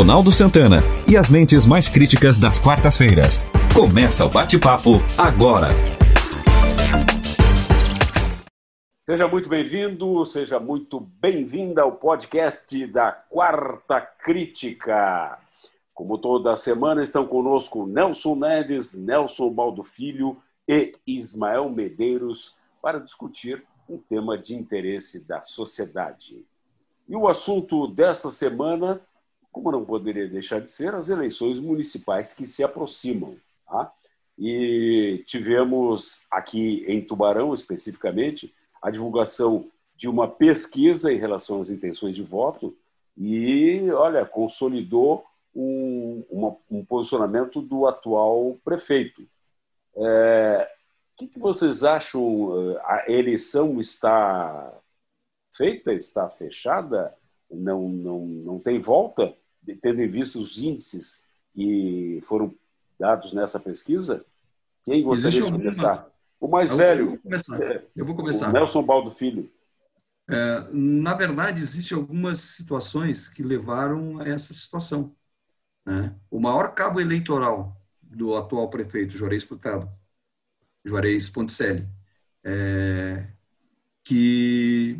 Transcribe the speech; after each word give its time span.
Ronaldo 0.00 0.32
Santana 0.32 0.78
e 1.06 1.14
as 1.14 1.28
mentes 1.28 1.66
mais 1.66 1.86
críticas 1.86 2.38
das 2.38 2.58
quartas-feiras. 2.58 3.44
Começa 3.74 4.24
o 4.24 4.30
bate-papo 4.30 4.92
agora. 5.18 5.68
Seja 9.02 9.28
muito 9.28 9.46
bem-vindo, 9.50 10.24
seja 10.24 10.58
muito 10.58 11.00
bem-vinda 11.00 11.82
ao 11.82 11.92
podcast 11.92 12.86
da 12.86 13.12
Quarta 13.12 14.00
Crítica. 14.00 15.38
Como 15.92 16.16
toda 16.16 16.56
semana 16.56 17.02
estão 17.02 17.26
conosco 17.26 17.86
Nelson 17.86 18.36
Neves, 18.36 18.94
Nelson 18.94 19.50
Baldo 19.50 19.84
Filho 19.84 20.38
e 20.66 20.94
Ismael 21.06 21.68
Medeiros 21.68 22.56
para 22.80 23.00
discutir 23.00 23.62
um 23.86 23.98
tema 23.98 24.38
de 24.38 24.54
interesse 24.54 25.26
da 25.26 25.42
sociedade. 25.42 26.42
E 27.06 27.14
o 27.14 27.28
assunto 27.28 27.86
dessa 27.86 28.32
semana, 28.32 28.98
como 29.50 29.72
não 29.72 29.84
poderia 29.84 30.28
deixar 30.28 30.60
de 30.60 30.70
ser, 30.70 30.94
as 30.94 31.08
eleições 31.08 31.58
municipais 31.58 32.32
que 32.32 32.46
se 32.46 32.62
aproximam. 32.62 33.36
Tá? 33.66 33.92
E 34.38 35.22
tivemos 35.26 36.24
aqui 36.30 36.84
em 36.86 37.00
Tubarão, 37.02 37.52
especificamente, 37.52 38.54
a 38.80 38.90
divulgação 38.90 39.66
de 39.94 40.08
uma 40.08 40.26
pesquisa 40.26 41.12
em 41.12 41.18
relação 41.18 41.60
às 41.60 41.68
intenções 41.68 42.14
de 42.14 42.22
voto 42.22 42.74
e, 43.16 43.90
olha, 43.90 44.24
consolidou 44.24 45.24
um, 45.54 46.24
uma, 46.30 46.56
um 46.70 46.84
posicionamento 46.84 47.60
do 47.60 47.86
atual 47.86 48.56
prefeito. 48.64 49.26
É, 49.96 50.70
o 51.12 51.18
que, 51.18 51.26
que 51.26 51.38
vocês 51.38 51.84
acham? 51.84 52.78
A 52.82 53.04
eleição 53.08 53.78
está 53.78 54.72
feita, 55.52 55.92
está 55.92 56.30
fechada, 56.30 57.14
não, 57.50 57.88
não, 57.88 58.20
não 58.20 58.58
tem 58.58 58.80
volta, 58.80 59.34
tendo 59.76 60.02
em 60.02 60.08
vista 60.08 60.38
os 60.38 60.58
índices 60.58 61.22
que 61.54 62.22
foram 62.26 62.54
dados 62.98 63.32
nessa 63.32 63.58
pesquisa? 63.58 64.24
Quem 64.84 65.02
gostaria 65.02 65.42
de 65.42 65.52
começar? 65.52 66.08
O 66.38 66.48
mais 66.48 66.70
eu 66.70 66.76
velho. 66.76 67.06
Vou 67.08 67.18
começar. 67.18 67.60
Eu 67.96 68.04
vou 68.06 68.16
começar. 68.16 68.48
O 68.48 68.52
Nelson 68.52 68.82
Baldo 68.82 69.10
Filho. 69.10 69.50
É, 70.28 70.68
na 70.72 71.14
verdade, 71.14 71.60
existem 71.60 71.96
algumas 71.96 72.38
situações 72.38 73.28
que 73.28 73.42
levaram 73.42 74.20
a 74.20 74.28
essa 74.28 74.54
situação. 74.54 75.14
Né? 75.84 76.14
O 76.30 76.38
maior 76.40 76.72
cabo 76.72 77.00
eleitoral 77.00 77.76
do 78.00 78.36
atual 78.36 78.70
prefeito, 78.70 79.16
Juarez 79.16 79.44
Putado, 79.44 79.90
Juarez 80.84 81.28
Ponticelli, 81.28 81.86
é, 82.44 83.26
que 84.04 84.98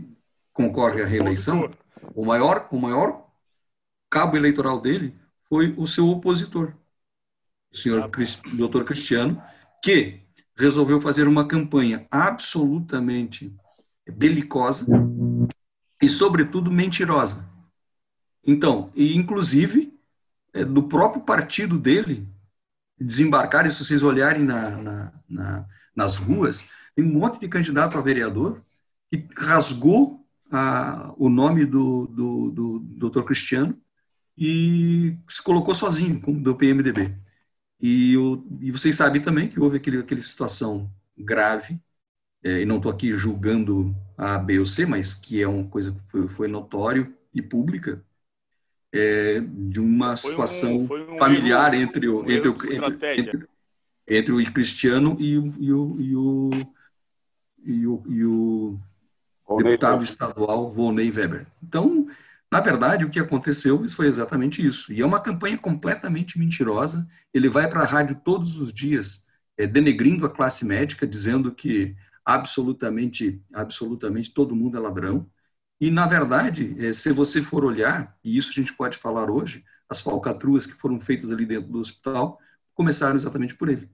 concorre 0.53 1.03
à 1.03 1.07
reeleição, 1.07 1.71
o 2.15 2.25
maior, 2.25 2.69
o 2.71 2.79
maior 2.79 3.30
cabo 4.11 4.37
eleitoral 4.37 4.81
dele 4.81 5.15
foi 5.49 5.73
o 5.77 5.87
seu 5.87 6.09
opositor, 6.09 6.75
o 7.73 7.77
senhor 7.77 8.11
Crist, 8.11 8.43
doutor 8.53 8.85
Cristiano, 8.85 9.41
que 9.83 10.21
resolveu 10.57 11.01
fazer 11.01 11.29
uma 11.29 11.47
campanha 11.47 12.07
absolutamente 12.11 13.55
belicosa 14.07 14.87
e, 16.03 16.09
sobretudo, 16.09 16.71
mentirosa. 16.71 17.49
Então, 18.45 18.91
e 18.95 19.17
inclusive, 19.17 19.97
é, 20.53 20.65
do 20.65 20.83
próprio 20.83 21.23
partido 21.23 21.79
dele, 21.79 22.29
desembarcar, 22.99 23.71
se 23.71 23.85
vocês 23.85 24.03
olharem 24.03 24.45
na, 24.45 24.71
na, 24.71 25.13
na, 25.29 25.67
nas 25.95 26.17
ruas, 26.17 26.67
tem 26.95 27.05
um 27.05 27.13
monte 27.13 27.41
de 27.41 27.49
candidato 27.49 27.97
a 27.97 28.01
vereador 28.01 28.63
que 29.11 29.27
rasgou 29.37 30.27
a, 30.51 31.15
o 31.17 31.29
nome 31.29 31.65
do, 31.65 32.07
do, 32.07 32.51
do, 32.51 32.79
do 32.81 33.11
Dr. 33.11 33.23
Cristiano 33.23 33.81
e 34.41 35.19
se 35.29 35.43
colocou 35.43 35.75
sozinho, 35.75 36.19
como 36.19 36.41
do 36.41 36.57
PMDB. 36.57 37.15
E, 37.79 38.17
o, 38.17 38.43
e 38.59 38.71
vocês 38.71 38.95
sabem 38.95 39.21
também 39.21 39.49
que 39.49 39.61
houve 39.61 39.77
aquele, 39.77 39.99
aquela 39.99 40.23
situação 40.23 40.91
grave, 41.17 41.79
é, 42.43 42.63
e 42.63 42.65
não 42.65 42.79
estou 42.79 42.91
aqui 42.91 43.13
julgando 43.13 43.95
a 44.17 44.39
B 44.39 44.59
ou 44.59 44.65
C, 44.65 44.87
mas 44.87 45.13
que 45.13 45.43
é 45.43 45.47
uma 45.47 45.69
coisa 45.69 45.93
que 45.93 46.01
foi, 46.11 46.27
foi 46.27 46.49
notório 46.49 47.15
e 47.35 47.43
pública, 47.43 48.03
é, 48.91 49.41
de 49.41 49.79
uma 49.79 50.17
foi 50.17 50.31
situação 50.31 50.79
um, 50.79 51.15
um 51.15 51.19
familiar 51.19 51.75
erro, 51.75 51.83
entre, 51.83 52.09
o, 52.09 52.23
um 52.23 52.31
entre, 52.31 52.49
o, 52.49 52.53
entre, 52.53 53.21
entre, 53.21 53.49
entre, 54.09 54.33
o 54.33 54.53
cristiano 54.53 55.17
e 55.21 55.37
o, 55.37 55.55
e 55.59 55.73
o, 55.73 56.01
e 56.01 56.17
o, 56.17 56.51
e 57.63 57.87
o, 57.87 58.03
e 58.09 58.25
o 58.25 58.81
deputado 59.59 60.03
estadual 60.03 60.71
Volney 60.71 61.11
Weber. 61.11 61.47
Então, 61.63 62.09
na 62.53 62.61
verdade, 62.61 63.05
o 63.05 63.11
que 63.11 63.21
aconteceu 63.21 63.87
foi 63.89 64.07
exatamente 64.07 64.65
isso. 64.67 64.93
E 64.93 65.01
é 65.01 65.07
uma 65.07 65.21
campanha 65.21 65.57
completamente 65.57 66.39
mentirosa. 66.39 67.07
Ele 67.33 67.49
vai 67.49 67.69
para 67.69 67.83
a 67.83 67.87
rádio 67.87 68.21
todos 68.25 68.57
os 68.57 68.73
dias, 68.73 69.27
é, 69.57 69.67
denegrindo 69.67 70.27
a 70.27 70.31
classe 70.31 70.65
médica, 70.65 71.07
dizendo 71.07 71.53
que 71.55 71.95
absolutamente, 72.25 73.41
absolutamente 73.55 74.33
todo 74.35 74.57
mundo 74.57 74.77
é 74.77 74.81
ladrão. 74.81 75.31
E, 75.81 75.91
na 75.91 76.07
verdade, 76.07 76.77
é, 76.85 76.93
se 76.93 77.13
você 77.13 77.41
for 77.41 77.65
olhar, 77.65 78.19
e 78.25 78.37
isso 78.37 78.51
a 78.51 78.53
gente 78.53 78.75
pode 78.75 78.99
falar 78.99 79.31
hoje, 79.31 79.65
as 79.89 80.01
falcatruas 80.01 80.67
que 80.67 80.75
foram 80.75 81.01
feitas 81.01 81.31
ali 81.31 81.47
dentro 81.47 81.71
do 81.71 81.79
hospital 81.79 82.39
começaram 82.75 83.17
exatamente 83.17 83.55
por 83.55 83.69
ele. 83.69 83.89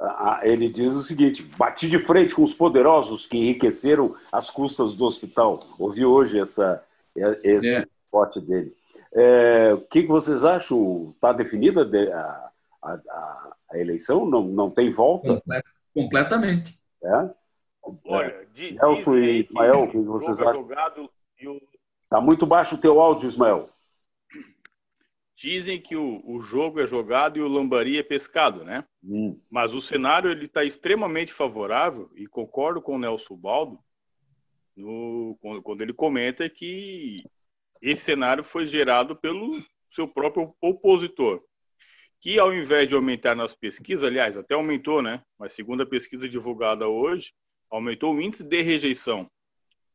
Ah, 0.00 0.40
ele 0.42 0.68
diz 0.68 0.94
o 0.94 1.02
seguinte: 1.02 1.42
bati 1.56 1.88
de 1.88 1.98
frente 2.00 2.34
com 2.34 2.42
os 2.42 2.54
poderosos 2.54 3.26
que 3.26 3.36
enriqueceram 3.36 4.16
as 4.32 4.50
custas 4.50 4.92
do 4.92 5.04
hospital. 5.04 5.60
Ouvi 5.78 6.04
hoje 6.04 6.40
essa, 6.40 6.82
esse 7.14 7.74
é. 7.74 7.86
pote 8.10 8.40
dele. 8.40 8.74
É, 9.14 9.74
o 9.74 9.80
que 9.82 10.06
vocês 10.06 10.44
acham? 10.44 11.12
Está 11.14 11.32
definida 11.32 11.82
a, 11.82 12.50
a, 12.82 13.54
a, 13.70 13.78
eleição? 13.78 14.24
Não, 14.24 14.42
não 14.44 14.70
tem 14.70 14.90
volta? 14.90 15.42
Completamente. 15.94 16.78
É? 17.02 17.30
Olha, 18.06 18.48
Nelson 18.54 19.16
e 19.18 19.44
Ismael, 19.44 19.82
o 19.82 19.90
que 19.90 19.98
vocês 19.98 20.40
é 20.40 20.46
acham? 20.46 20.68
Está 22.04 22.20
muito 22.20 22.46
baixo 22.46 22.76
o 22.76 22.78
teu 22.78 23.00
áudio, 23.00 23.28
Ismael. 23.28 23.68
Dizem 25.34 25.80
que 25.80 25.96
o, 25.96 26.22
o 26.24 26.40
jogo 26.40 26.80
é 26.80 26.86
jogado 26.86 27.36
e 27.36 27.42
o 27.42 27.48
lambari 27.48 27.98
é 27.98 28.02
pescado, 28.02 28.64
né? 28.64 28.84
Hum. 29.02 29.38
Mas 29.50 29.74
o 29.74 29.80
cenário 29.80 30.30
ele 30.30 30.44
está 30.44 30.62
extremamente 30.62 31.32
favorável 31.32 32.08
e 32.14 32.26
concordo 32.26 32.80
com 32.80 32.94
o 32.94 32.98
Nelson 32.98 33.34
Baldo 33.34 33.78
no, 34.76 35.36
quando, 35.40 35.62
quando 35.62 35.80
ele 35.82 35.92
comenta 35.92 36.48
que 36.48 37.16
esse 37.80 38.02
cenário 38.04 38.44
foi 38.44 38.66
gerado 38.66 39.16
pelo 39.16 39.62
seu 39.90 40.08
próprio 40.08 40.54
opositor, 40.60 41.42
que 42.20 42.38
ao 42.38 42.54
invés 42.54 42.88
de 42.88 42.94
aumentar 42.94 43.34
nas 43.34 43.54
pesquisas, 43.54 44.04
aliás, 44.04 44.36
até 44.36 44.54
aumentou, 44.54 45.02
né? 45.02 45.22
Mas 45.38 45.54
segundo 45.54 45.82
a 45.82 45.86
pesquisa 45.86 46.28
divulgada 46.28 46.86
hoje, 46.86 47.32
aumentou 47.70 48.14
o 48.14 48.20
índice 48.20 48.44
de 48.44 48.62
rejeição. 48.62 49.28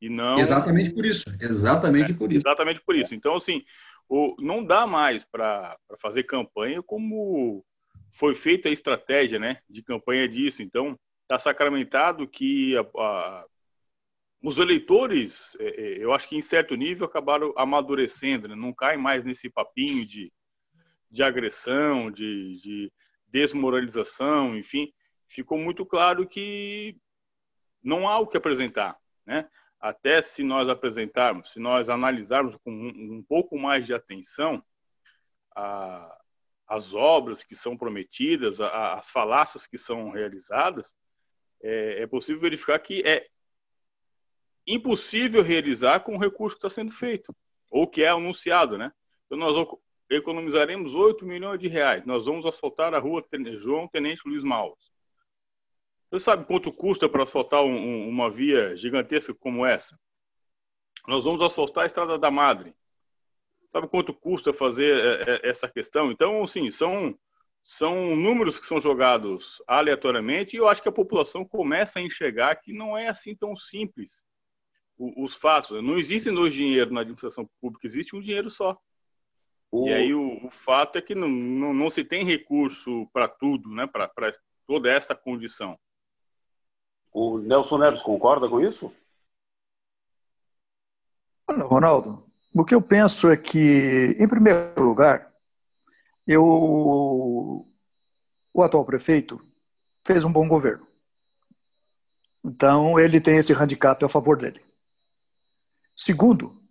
E 0.02 0.10
não 0.10 0.36
Exatamente 0.36 0.94
por 0.94 1.06
isso. 1.06 1.24
Exatamente 1.40 2.12
é, 2.12 2.16
por 2.16 2.32
isso. 2.32 2.48
Exatamente 2.48 2.82
por 2.82 2.96
isso. 2.96 3.16
Então, 3.16 3.36
assim, 3.36 3.64
o, 4.10 4.36
não 4.40 4.64
dá 4.64 4.86
mais 4.86 5.26
para 5.26 5.78
fazer 6.00 6.24
campanha 6.24 6.84
como 6.84 7.66
foi 8.12 8.36
feita 8.36 8.70
a 8.70 8.72
estratégia, 8.72 9.40
né, 9.40 9.60
de 9.70 9.82
campanha 9.82 10.28
disso. 10.28 10.62
Então, 10.62 10.98
está 11.24 11.40
sacramentado 11.40 12.28
que 12.28 12.76
a, 12.78 12.82
a, 12.82 13.46
os 14.42 14.58
eleitores, 14.58 15.56
é, 15.60 15.66
é, 15.68 16.04
eu 16.04 16.14
acho 16.14 16.28
que 16.28 16.36
em 16.36 16.42
certo 16.42 16.76
nível 16.76 17.06
acabaram 17.08 17.54
amadurecendo, 17.58 18.48
né? 18.48 18.56
não 18.56 18.74
caem 18.74 18.98
mais 18.98 19.24
nesse 19.24 19.50
papinho 19.50 20.06
de, 20.06 20.32
de 21.10 21.24
agressão, 21.24 22.12
de, 22.12 22.56
de 22.62 22.92
desmoralização, 23.28 24.56
enfim, 24.56 24.94
ficou 25.28 25.58
muito 25.58 25.86
claro 25.86 26.28
que 26.28 26.98
não 27.84 28.08
há 28.08 28.20
o 28.20 28.28
que 28.28 28.38
apresentar, 28.38 28.98
né? 29.26 29.48
Até 29.80 30.22
se 30.24 30.44
nós 30.44 30.68
apresentarmos, 30.70 31.52
se 31.52 31.60
nós 31.60 31.88
analisarmos 31.88 32.56
com 32.58 32.72
um, 32.72 33.18
um 33.18 33.24
pouco 33.24 33.60
mais 33.60 33.86
de 33.86 33.94
atenção 33.94 34.64
a, 35.56 36.18
as 36.68 36.96
obras 36.96 37.44
que 37.44 37.56
são 37.56 37.78
prometidas, 37.78 38.60
a, 38.60 38.96
as 38.96 39.10
falácias 39.10 39.68
que 39.68 39.78
são 39.78 40.10
realizadas, 40.10 40.96
é, 41.62 42.02
é 42.02 42.08
possível 42.08 42.42
verificar 42.42 42.80
que 42.80 43.02
é 43.06 43.28
impossível 44.68 45.42
realizar 45.42 46.02
com 46.02 46.16
o 46.16 46.20
recurso 46.20 46.58
que 46.58 46.66
está 46.66 46.70
sendo 46.70 46.92
feito, 46.92 47.34
ou 47.72 47.88
que 47.88 48.04
é 48.04 48.10
anunciado, 48.10 48.78
né? 48.78 48.92
Então, 49.26 49.38
nós 49.38 49.68
economizaremos 50.10 50.94
8 50.94 51.26
milhões 51.26 51.60
de 51.60 51.68
reais. 51.68 52.06
Nós 52.06 52.26
vamos 52.26 52.46
asfaltar 52.46 52.94
a 52.94 53.00
rua 53.00 53.26
João 53.58 53.88
Tenente 53.88 54.22
Luiz 54.26 54.44
Maus. 54.44 54.92
Você 56.10 56.24
sabe 56.24 56.46
quanto 56.46 56.72
custa 56.72 57.10
para 57.10 57.24
asfaltar 57.24 57.64
um, 57.64 57.76
um, 57.76 58.10
uma 58.10 58.30
via 58.30 58.76
gigantesca 58.76 59.34
como 59.34 59.66
essa? 59.66 59.98
Nós 61.08 61.26
vamos 61.26 61.42
asfaltar 61.42 61.84
a 61.84 61.86
Estrada 61.86 62.18
da 62.18 62.32
Madre. 62.32 62.74
Sabe 63.72 63.88
quanto 63.88 64.14
custa 64.14 64.54
fazer 64.54 64.98
é, 64.98 65.32
é, 65.32 65.50
essa 65.50 65.70
questão? 65.70 66.10
Então, 66.10 66.48
sim, 66.48 66.70
são, 66.72 67.18
são 67.62 68.16
números 68.16 68.58
que 68.58 68.66
são 68.66 68.80
jogados 68.80 69.62
aleatoriamente 69.68 70.56
e 70.56 70.60
eu 70.60 70.70
acho 70.70 70.82
que 70.82 70.90
a 70.90 70.94
população 70.94 71.44
começa 71.44 72.00
a 72.00 72.02
enxergar 72.02 72.56
que 72.56 72.72
não 72.72 72.98
é 72.98 73.10
assim 73.10 73.36
tão 73.36 73.56
simples 73.56 74.26
os 74.98 75.36
fatos. 75.36 75.82
Não 75.84 75.98
existem 75.98 76.34
dois 76.34 76.54
dinheiros 76.54 76.94
na 76.94 77.02
administração 77.02 77.48
pública, 77.62 77.86
existe 77.86 78.16
um 78.16 78.20
dinheiro 78.20 78.50
só. 78.50 78.78
O... 79.72 79.88
E 79.88 79.94
aí 79.94 80.14
o, 80.14 80.46
o, 80.46 80.50
fato 80.50 80.98
é 80.98 81.02
que 81.02 81.14
não, 81.14 81.28
não, 81.28 81.74
não 81.74 81.90
se 81.90 82.04
tem 82.04 82.24
recurso 82.24 83.08
para 83.12 83.28
tudo, 83.28 83.70
né? 83.70 83.86
para 83.86 84.10
toda 84.66 84.90
essa 84.90 85.14
condição. 85.14 85.78
O 87.12 87.38
Nelson 87.40 87.78
Neves 87.78 88.02
concorda 88.02 88.48
com 88.48 88.62
isso? 88.62 88.94
Olha, 91.48 91.64
Ronaldo, 91.64 92.26
o 92.54 92.66
que 92.66 92.76
eu 92.76 92.82
penso 92.82 93.30
é 93.30 93.38
que, 93.38 94.16
em 94.20 94.28
primeiro 94.28 94.82
lugar, 94.82 95.34
eu, 96.26 96.44
o 98.54 98.62
atual 98.62 98.86
prefeito 98.86 99.42
fez 100.06 100.24
um 100.24 100.32
bom 100.32 100.48
governo. 100.48 100.86
Então, 102.44 103.00
ele 103.00 103.20
tem 103.20 103.38
esse 103.38 103.54
handicap 103.54 104.04
a 104.04 104.10
favor 104.10 104.38
dele. 104.38 104.67
Segundo, 106.00 106.62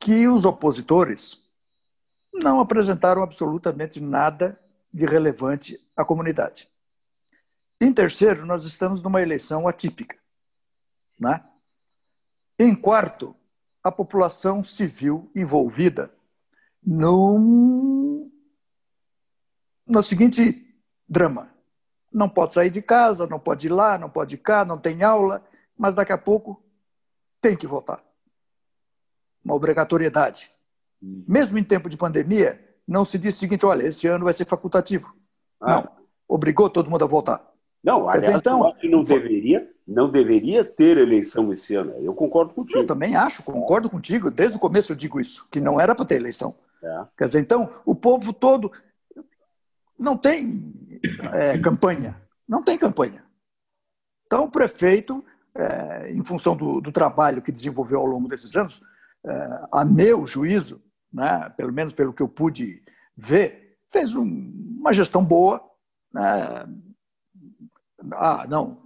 que 0.00 0.26
os 0.26 0.46
opositores 0.46 1.52
não 2.32 2.60
apresentaram 2.60 3.22
absolutamente 3.22 4.00
nada 4.00 4.58
de 4.90 5.04
relevante 5.04 5.78
à 5.94 6.02
comunidade. 6.02 6.66
Em 7.78 7.92
terceiro, 7.92 8.46
nós 8.46 8.64
estamos 8.64 9.02
numa 9.02 9.20
eleição 9.20 9.68
atípica. 9.68 10.16
Né? 11.20 11.44
Em 12.58 12.74
quarto, 12.74 13.36
a 13.84 13.92
população 13.92 14.64
civil 14.64 15.30
envolvida 15.36 16.10
no 16.82 18.30
seguinte 20.02 20.74
drama: 21.06 21.52
não 22.10 22.30
pode 22.30 22.54
sair 22.54 22.70
de 22.70 22.80
casa, 22.80 23.26
não 23.26 23.38
pode 23.38 23.66
ir 23.66 23.70
lá, 23.70 23.98
não 23.98 24.08
pode 24.08 24.36
ir 24.36 24.38
cá, 24.38 24.64
não 24.64 24.78
tem 24.78 25.02
aula, 25.02 25.46
mas 25.76 25.94
daqui 25.94 26.12
a 26.12 26.18
pouco 26.18 26.62
tem 27.42 27.54
que 27.54 27.66
votar. 27.66 28.07
Uma 29.48 29.56
obrigatoriedade. 29.56 30.50
Hum. 31.02 31.24
Mesmo 31.26 31.58
em 31.58 31.64
tempo 31.64 31.88
de 31.88 31.96
pandemia, 31.96 32.60
não 32.86 33.04
se 33.04 33.18
diz 33.18 33.34
o 33.34 33.38
seguinte: 33.38 33.64
olha, 33.64 33.84
esse 33.86 34.06
ano 34.06 34.24
vai 34.24 34.34
ser 34.34 34.44
facultativo. 34.44 35.14
Ah. 35.60 35.76
Não, 35.76 35.88
obrigou 36.28 36.68
todo 36.68 36.90
mundo 36.90 37.04
a 37.04 37.08
votar. 37.08 37.48
Não, 37.82 38.08
aliás, 38.08 38.26
dizer, 38.26 38.36
então, 38.36 38.60
eu 38.60 38.66
acho 38.68 38.80
que 38.80 38.88
não 38.88 39.02
deveria, 39.02 39.70
não 39.86 40.10
deveria 40.10 40.64
ter 40.64 40.98
eleição 40.98 41.52
esse 41.52 41.74
ano. 41.74 41.92
Eu 42.00 42.12
concordo 42.12 42.52
contigo. 42.52 42.80
Eu 42.80 42.86
também 42.86 43.14
acho, 43.16 43.42
concordo 43.42 43.88
contigo. 43.88 44.30
Desde 44.30 44.58
o 44.58 44.60
começo 44.60 44.92
eu 44.92 44.96
digo 44.96 45.20
isso, 45.20 45.48
que 45.50 45.60
não 45.60 45.80
era 45.80 45.94
para 45.94 46.04
ter 46.04 46.16
eleição. 46.16 46.54
É. 46.82 47.04
Quer 47.16 47.24
dizer, 47.24 47.40
então, 47.40 47.70
o 47.86 47.94
povo 47.94 48.32
todo 48.32 48.70
não 49.98 50.16
tem 50.16 50.72
é, 51.32 51.58
campanha. 51.58 52.20
Não 52.48 52.62
tem 52.62 52.76
campanha. 52.76 53.24
Então, 54.26 54.44
o 54.44 54.50
prefeito, 54.50 55.24
é, 55.54 56.12
em 56.12 56.22
função 56.22 56.56
do, 56.56 56.80
do, 56.80 56.92
trabalho 56.92 57.42
que 57.42 57.50
desenvolveu 57.50 58.00
ao 58.00 58.06
longo 58.06 58.28
desses 58.28 58.54
anos, 58.54 58.82
a 59.72 59.84
meu 59.84 60.26
juízo, 60.26 60.82
né, 61.12 61.52
pelo 61.56 61.72
menos 61.72 61.92
pelo 61.92 62.12
que 62.12 62.22
eu 62.22 62.28
pude 62.28 62.82
ver, 63.16 63.78
fez 63.90 64.14
um, 64.14 64.52
uma 64.78 64.92
gestão 64.92 65.24
boa. 65.24 65.62
Né, 66.12 66.66
ah, 68.12 68.46
não, 68.48 68.78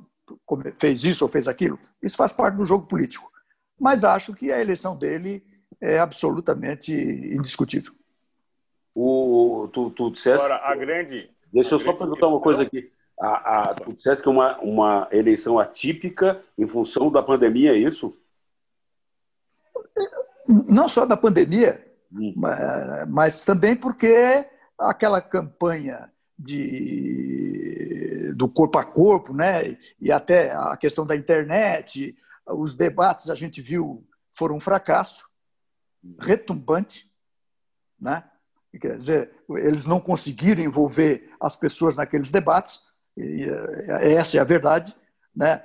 fez 0.79 1.05
isso 1.05 1.25
ou 1.25 1.31
fez 1.31 1.47
aquilo. 1.49 1.79
Isso 2.03 2.17
faz 2.17 2.33
parte 2.33 2.57
do 2.57 2.65
jogo 2.65 2.87
político. 2.87 3.31
Mas 3.79 4.05
acho 4.05 4.35
que 4.35 4.53
a 4.53 4.61
eleição 4.61 4.97
dele 4.97 5.45
é 5.81 5.99
absolutamente 5.99 6.93
indiscutível. 6.93 7.93
O, 8.95 9.69
tu, 9.73 9.91
tu 9.91 10.11
disseste... 10.11 10.47
Agora, 10.47 10.63
a 10.65 10.77
grande... 10.77 11.31
Deixa 11.53 11.75
eu 11.75 11.81
só 11.81 11.93
perguntar 11.93 12.29
uma 12.29 12.41
coisa 12.41 12.63
aqui. 12.63 12.91
A, 13.21 13.61
a, 13.61 13.75
tu 13.75 13.93
disseste 13.93 14.23
que 14.23 14.29
é 14.29 14.33
uma, 14.33 14.59
uma 14.61 15.09
eleição 15.13 15.59
atípica 15.59 16.43
em 16.57 16.67
função 16.67 17.11
da 17.11 17.23
pandemia, 17.23 17.73
é 17.73 17.79
isso? 17.79 18.17
Não 20.47 20.89
só 20.89 21.07
da 21.07 21.17
pandemia, 21.17 21.85
hum. 22.13 22.33
mas, 22.37 23.09
mas 23.09 23.45
também 23.45 23.77
porque 23.77 24.47
aquela 24.79 25.21
campanha 25.21 26.11
de, 26.39 28.33
do 28.35 28.49
corpo 28.49 28.79
a 28.79 28.85
corpo, 28.85 29.33
né? 29.33 29.79
e 30.01 30.11
até 30.11 30.53
a 30.53 30.77
questão 30.77 31.07
da 31.07 31.17
internet, 31.17 32.17
os 32.47 32.75
debates 32.75 33.31
a 33.31 33.35
gente 33.35 33.63
viu 33.63 34.07
foram 34.35 34.57
um 34.57 34.61
fracasso 34.61 35.25
retumbante, 36.19 37.11
né? 38.01 38.25
Quer 38.81 38.97
dizer, 38.97 39.31
eles 39.51 39.85
não 39.85 40.01
conseguiram 40.01 40.63
envolver 40.63 41.31
as 41.39 41.55
pessoas 41.55 41.97
naqueles 41.99 42.31
debates, 42.31 42.81
essa 44.01 44.39
é 44.39 44.41
a 44.41 44.45
verdade. 44.45 44.95
Né? 45.35 45.63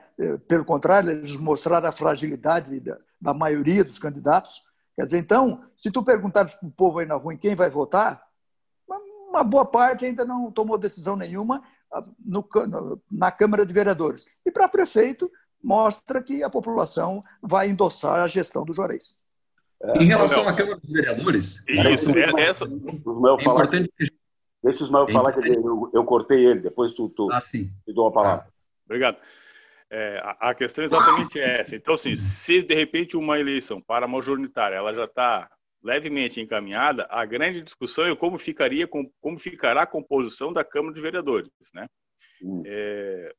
Pelo 0.48 0.66
contrário, 0.66 1.12
eles 1.12 1.36
mostraram 1.36 1.88
a 1.88 1.92
fragilidade 1.92 2.80
da, 2.80 2.98
da 3.20 3.34
maioria 3.34 3.84
dos 3.84 4.00
candidatos. 4.00 4.64
Quer 4.98 5.06
dizer, 5.06 5.20
então, 5.20 5.64
se 5.76 5.92
tu 5.92 6.04
perguntares 6.04 6.56
para 6.56 6.68
o 6.68 6.72
povo 6.72 6.98
aí 6.98 7.06
na 7.06 7.16
rua 7.16 7.34
em 7.34 7.38
quem 7.38 7.56
vai 7.56 7.70
votar, 7.70 8.26
uma 9.30 9.44
boa 9.44 9.66
parte 9.66 10.06
ainda 10.06 10.26
não 10.26 10.52
tomou 10.52 10.78
decisão 10.78 11.16
nenhuma 11.16 11.62
ah, 11.94 12.04
no, 12.26 12.48
na 13.12 13.32
Câmara 13.32 13.64
de 13.64 13.74
Vereadores. 13.74 14.26
E 14.44 14.52
para 14.52 14.68
prefeito, 14.68 15.32
mostra 15.64 16.24
que 16.24 16.42
a 16.42 16.50
população 16.50 17.22
vai 17.42 17.70
endossar 17.70 18.22
a 18.22 18.28
gestão 18.28 18.66
do 18.66 18.74
Juarez. 18.74 19.22
Em 19.96 20.08
relação 20.08 20.48
à 20.48 20.54
Câmara 20.54 20.80
dos 20.80 20.92
Vereadores, 20.92 21.64
isso, 21.68 22.10
é, 22.18 22.42
essa... 22.42 22.66
é 22.66 23.44
importante. 23.44 23.92
Deixa 24.64 24.84
o 24.84 24.86
Ismael 24.88 25.08
falar 25.10 25.34
que 25.34 25.48
eu, 25.48 25.92
eu, 25.94 26.04
cortei 26.04 26.44
ele, 26.44 26.62
depois 26.62 26.94
tu, 26.94 27.10
tu 27.10 27.28
ah, 27.32 27.40
sim. 27.40 27.72
te 27.86 27.94
dou 27.94 28.08
a 28.08 28.12
palavra. 28.12 28.48
Ah, 28.48 28.54
obrigado. 28.86 29.18
É, 29.90 30.20
a, 30.22 30.50
a, 30.50 30.56
questão 30.56 30.84
é 30.84 30.86
exatamente 30.86 31.40
essa. 31.40 31.76
Então, 31.76 31.94
assim, 31.94 32.16
se 32.16 32.62
de 32.62 32.76
repente 32.76 33.16
uma 33.16 33.40
eleição 33.40 33.82
para 33.82 34.08
majoritária 34.08 34.76
ela 34.76 34.94
já 34.94 35.06
está 35.06 35.50
levemente 35.82 36.42
encaminhada, 36.42 37.08
a 37.10 37.24
grande 37.26 37.62
discussão 37.62 38.06
é 38.06 38.16
como 38.16 38.38
ficaria 38.38 38.88
como 38.88 39.40
ficará 39.40 39.84
a 39.84 39.88
composição 39.88 40.52
da 40.52 40.64
Câmara 40.64 40.94
de 40.94 41.02
Vereadores, 41.02 41.52
né? 41.74 41.88
Hum. 42.42 42.64
É, 42.66 43.34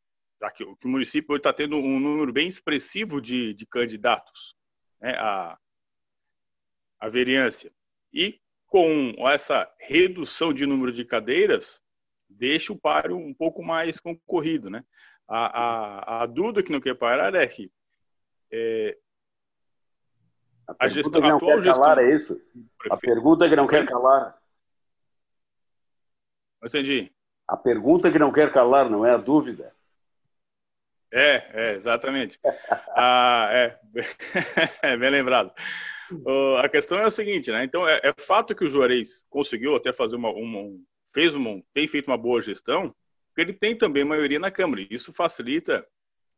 que, 0.54 0.64
que 0.64 0.86
o 0.86 0.88
município 0.88 1.36
está 1.36 1.52
tendo 1.52 1.76
um 1.76 1.98
número 1.98 2.32
bem 2.32 2.48
expressivo 2.48 3.20
de, 3.20 3.52
de 3.54 3.66
candidatos 3.66 4.54
né, 5.00 5.14
à, 5.18 5.58
a 7.00 7.08
vereância. 7.08 7.72
E 8.12 8.40
com 8.66 9.14
essa 9.28 9.70
redução 9.80 10.52
de 10.52 10.66
número 10.66 10.92
de 10.92 11.04
cadeiras, 11.04 11.80
deixa 12.28 12.72
o 12.72 12.78
páreo 12.78 13.16
um 13.16 13.34
pouco 13.34 13.62
mais 13.62 13.98
concorrido. 13.98 14.70
Né? 14.70 14.84
A, 15.28 16.18
a, 16.18 16.22
a 16.22 16.26
dúvida 16.26 16.62
que 16.62 16.72
não 16.72 16.80
quer 16.80 16.94
parar 16.94 17.34
é 17.34 17.46
que 17.46 17.70
é, 18.50 18.96
a, 20.66 20.86
a 20.86 20.88
gestão, 20.88 21.20
que 21.20 21.28
não 21.28 21.38
quer 21.38 21.62
gestão, 21.62 21.82
calar 21.82 21.98
é 21.98 22.14
isso? 22.14 22.40
A 22.90 22.96
pergunta 22.96 23.48
que 23.48 23.56
não 23.56 23.66
quer 23.66 23.86
calar. 23.86 24.38
entendi. 26.64 27.12
A 27.46 27.56
pergunta 27.56 28.10
que 28.10 28.18
não 28.18 28.30
quer 28.30 28.52
calar, 28.52 28.90
não 28.90 29.04
é 29.06 29.12
a 29.12 29.16
dúvida. 29.16 29.74
É, 31.10 31.70
é 31.70 31.74
exatamente. 31.74 32.38
ah, 32.94 33.48
é. 33.50 33.78
é, 34.82 34.96
bem 34.96 35.10
lembrado. 35.10 35.52
Uh, 36.10 36.56
a 36.58 36.68
questão 36.68 36.98
é 36.98 37.04
a 37.04 37.10
seguinte, 37.10 37.50
né? 37.50 37.64
Então, 37.64 37.86
é, 37.86 38.00
é, 38.02 38.14
fato 38.18 38.54
que 38.54 38.64
o 38.64 38.68
Juarez 38.68 39.26
conseguiu 39.28 39.76
até 39.76 39.92
fazer 39.92 40.16
uma, 40.16 40.30
uma 40.30 40.78
fez 41.12 41.34
uma, 41.34 41.62
tem 41.72 41.86
feito 41.86 42.08
uma 42.08 42.18
boa 42.18 42.40
gestão, 42.42 42.94
ele 43.40 43.52
tem 43.52 43.76
também 43.76 44.04
maioria 44.04 44.38
na 44.38 44.50
Câmara. 44.50 44.82
E 44.82 44.88
isso 44.90 45.12
facilita 45.12 45.86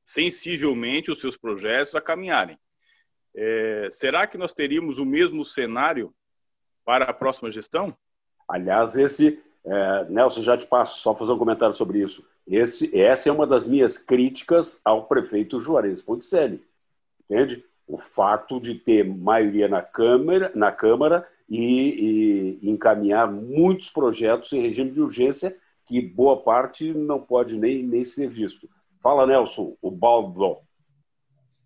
sensivelmente 0.04 1.10
os 1.10 1.20
seus 1.20 1.36
projetos 1.36 1.94
a 1.94 2.00
caminharem. 2.00 2.58
É, 3.34 3.88
será 3.90 4.26
que 4.26 4.38
nós 4.38 4.52
teríamos 4.52 4.98
o 4.98 5.04
mesmo 5.04 5.44
cenário 5.44 6.12
para 6.84 7.04
a 7.04 7.12
próxima 7.12 7.50
gestão? 7.50 7.96
Aliás, 8.48 8.96
esse, 8.96 9.40
é, 9.64 10.04
Nelson, 10.08 10.42
já 10.42 10.56
te 10.56 10.66
passo, 10.66 11.00
só 11.00 11.14
fazer 11.14 11.32
um 11.32 11.38
comentário 11.38 11.74
sobre 11.74 12.00
isso. 12.00 12.26
Esse, 12.46 12.90
essa 12.98 13.28
é 13.28 13.32
uma 13.32 13.46
das 13.46 13.66
minhas 13.66 13.96
críticas 13.96 14.80
ao 14.84 15.06
prefeito 15.06 15.60
Juarez 15.60 16.02
Ponticelli. 16.02 16.64
Entende? 17.28 17.64
o 17.90 17.98
fato 17.98 18.60
de 18.60 18.74
ter 18.74 19.04
maioria 19.04 19.66
na 19.66 19.82
Câmara, 19.82 20.52
na 20.54 20.70
Câmara 20.70 21.26
e, 21.48 22.58
e, 22.62 22.70
encaminhar 22.70 23.28
muitos 23.30 23.90
projetos 23.90 24.52
em 24.52 24.62
regime 24.62 24.92
de 24.92 25.00
urgência 25.00 25.56
que 25.90 26.00
boa 26.00 26.40
parte 26.40 26.94
não 26.94 27.20
pode 27.20 27.58
nem, 27.58 27.82
nem 27.82 28.04
ser 28.04 28.28
visto. 28.28 28.70
Fala, 29.02 29.26
Nelson, 29.26 29.76
o 29.82 29.90
Baldo. 29.90 30.58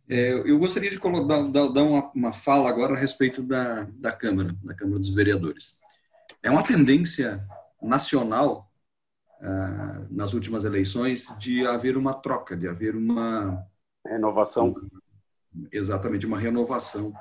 É, 0.08 0.32
eu 0.32 0.58
gostaria 0.58 0.90
de 0.90 0.98
dar, 0.98 1.68
dar 1.68 1.82
uma, 1.82 2.10
uma, 2.14 2.32
fala 2.32 2.70
agora 2.70 2.94
a 2.94 2.98
respeito 2.98 3.42
da, 3.42 3.84
da 4.00 4.12
Câmara, 4.12 4.56
da 4.64 4.74
Câmara 4.74 4.98
dos 4.98 5.14
Vereadores. 5.14 5.78
É 6.42 6.50
uma 6.50 6.62
tendência 6.62 7.46
nacional, 7.82 8.72
ah, 9.42 10.06
nas 10.10 10.32
últimas 10.32 10.64
eleições, 10.64 11.26
de 11.38 11.66
haver 11.66 11.98
uma 11.98 12.14
troca, 12.14 12.56
de 12.56 12.66
haver 12.66 12.96
uma... 12.96 13.62
Renovação 14.06 14.74
exatamente 15.70 16.24
uma 16.24 16.38
renovação 16.38 17.12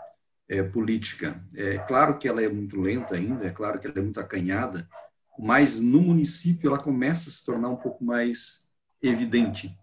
é, 0.48 0.64
política. 0.64 1.44
É 1.54 1.80
claro 1.80 2.18
que 2.18 2.30
ela 2.30 2.42
é 2.42 2.48
muito 2.48 2.80
lenta 2.80 3.16
ainda, 3.16 3.46
é 3.46 3.52
claro 3.52 3.78
que 3.78 3.88
ela 3.88 4.00
é 4.00 4.02
muito 4.02 4.22
acanhada, 4.22 4.88
mas 5.38 5.80
no 5.80 6.02
município 6.02 6.70
ela 6.70 6.80
começa 6.80 7.30
a 7.30 7.32
se 7.32 7.46
tornar 7.46 7.70
um 7.70 7.76
pouco 7.76 8.04
mais 8.04 8.70
evidente. 9.02 9.78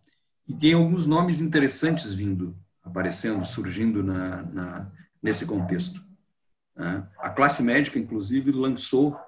E 0.48 0.54
tem 0.54 0.74
alguns 0.74 1.06
nomes 1.06 1.40
interessantes 1.40 2.14
vindo, 2.14 2.56
aparecendo, 2.82 3.44
surgindo 3.44 4.02
na, 4.02 4.42
na 4.42 4.92
nesse 5.22 5.46
contexto. 5.46 6.02
Né? 6.74 7.06
A 7.18 7.30
classe 7.30 7.62
médica, 7.62 7.98
inclusive, 7.98 8.50
lançou 8.50 9.18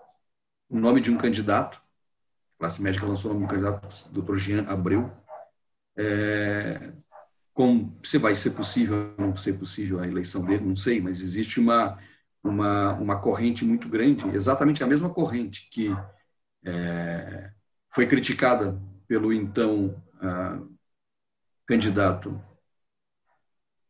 o 0.68 0.78
nome 0.78 1.00
de 1.00 1.10
um 1.10 1.18
candidato, 1.18 1.82
a 2.56 2.60
classe 2.60 2.82
médica 2.82 3.06
lançou 3.06 3.30
o 3.30 3.34
nome 3.34 3.46
de 3.46 3.54
um 3.54 3.56
candidato, 3.58 4.08
Dr. 4.10 4.36
Jean 4.36 4.64
Abreu, 4.66 5.12
é, 5.96 6.92
como 7.52 7.98
se 8.02 8.16
vai 8.16 8.34
ser 8.34 8.52
possível 8.52 9.14
ou 9.18 9.26
não 9.26 9.36
ser 9.36 9.54
possível 9.54 10.00
a 10.00 10.06
eleição 10.06 10.44
dele, 10.44 10.64
não 10.64 10.76
sei, 10.76 11.00
mas 11.00 11.20
existe 11.20 11.60
uma, 11.60 11.98
uma, 12.42 12.94
uma 12.94 13.20
corrente 13.20 13.64
muito 13.64 13.88
grande, 13.88 14.26
exatamente 14.34 14.82
a 14.82 14.86
mesma 14.86 15.10
corrente 15.10 15.68
que 15.70 15.94
é, 16.64 17.50
foi 17.90 18.06
criticada 18.06 18.80
pelo 19.06 19.32
então 19.32 20.02
uh, 20.16 20.72
candidato 21.66 22.40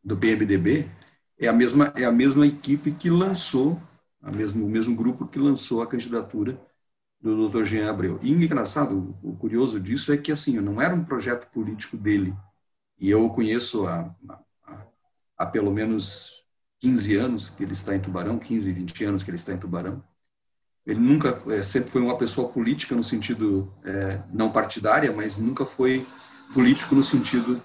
do 0.03 0.17
PMDB, 0.17 0.91
é 1.39 1.49
a 1.49 1.53
mesma 1.53 1.93
é 1.97 2.05
a 2.05 2.13
mesma 2.13 2.47
equipe 2.47 2.93
que 2.93 3.09
lançou, 3.09 3.81
a 4.21 4.31
mesmo, 4.31 4.67
o 4.67 4.69
mesmo 4.69 4.95
grupo 4.95 5.27
que 5.27 5.39
lançou 5.39 5.83
a 5.83 5.87
candidatura 5.87 6.61
do 7.21 7.49
Dr. 7.49 7.65
Jean 7.65 7.89
Abreu. 7.89 8.19
E 8.23 8.33
engraçado, 8.33 9.17
o 9.23 9.37
curioso 9.37 9.79
disso 9.79 10.13
é 10.13 10.17
que 10.17 10.33
assim, 10.33 10.61
não 10.61 10.83
era 10.83 10.95
um 10.95 11.05
projeto 11.05 11.49
político 11.53 11.97
dele. 11.97 12.35
E 12.99 13.09
eu 13.11 13.25
o 13.25 13.31
conheço 13.31 13.87
há, 13.87 14.15
há, 14.29 14.87
há 15.39 15.47
pelo 15.47 15.73
menos 15.73 16.42
15 16.83 17.17
anos 17.17 17.49
que 17.49 17.63
ele 17.63 17.73
está 17.73 17.95
em 17.95 18.01
Tubarão, 18.01 18.39
15, 18.39 18.73
20 18.73 19.05
anos 19.05 19.23
que 19.23 19.31
ele 19.31 19.37
está 19.37 19.53
em 19.53 19.59
Tubarão. 19.59 20.03
Ele 20.85 20.99
nunca, 20.99 21.41
é, 21.53 21.63
sempre 21.63 21.91
foi 21.91 22.03
uma 22.03 22.19
pessoa 22.19 22.49
política 22.49 22.95
no 22.97 23.05
sentido 23.05 23.73
é, 23.85 24.21
não 24.33 24.51
partidária, 24.51 25.13
mas 25.13 25.39
nunca 25.39 25.65
foi 25.65 26.05
político 26.53 26.95
no 26.95 27.03
sentido 27.03 27.63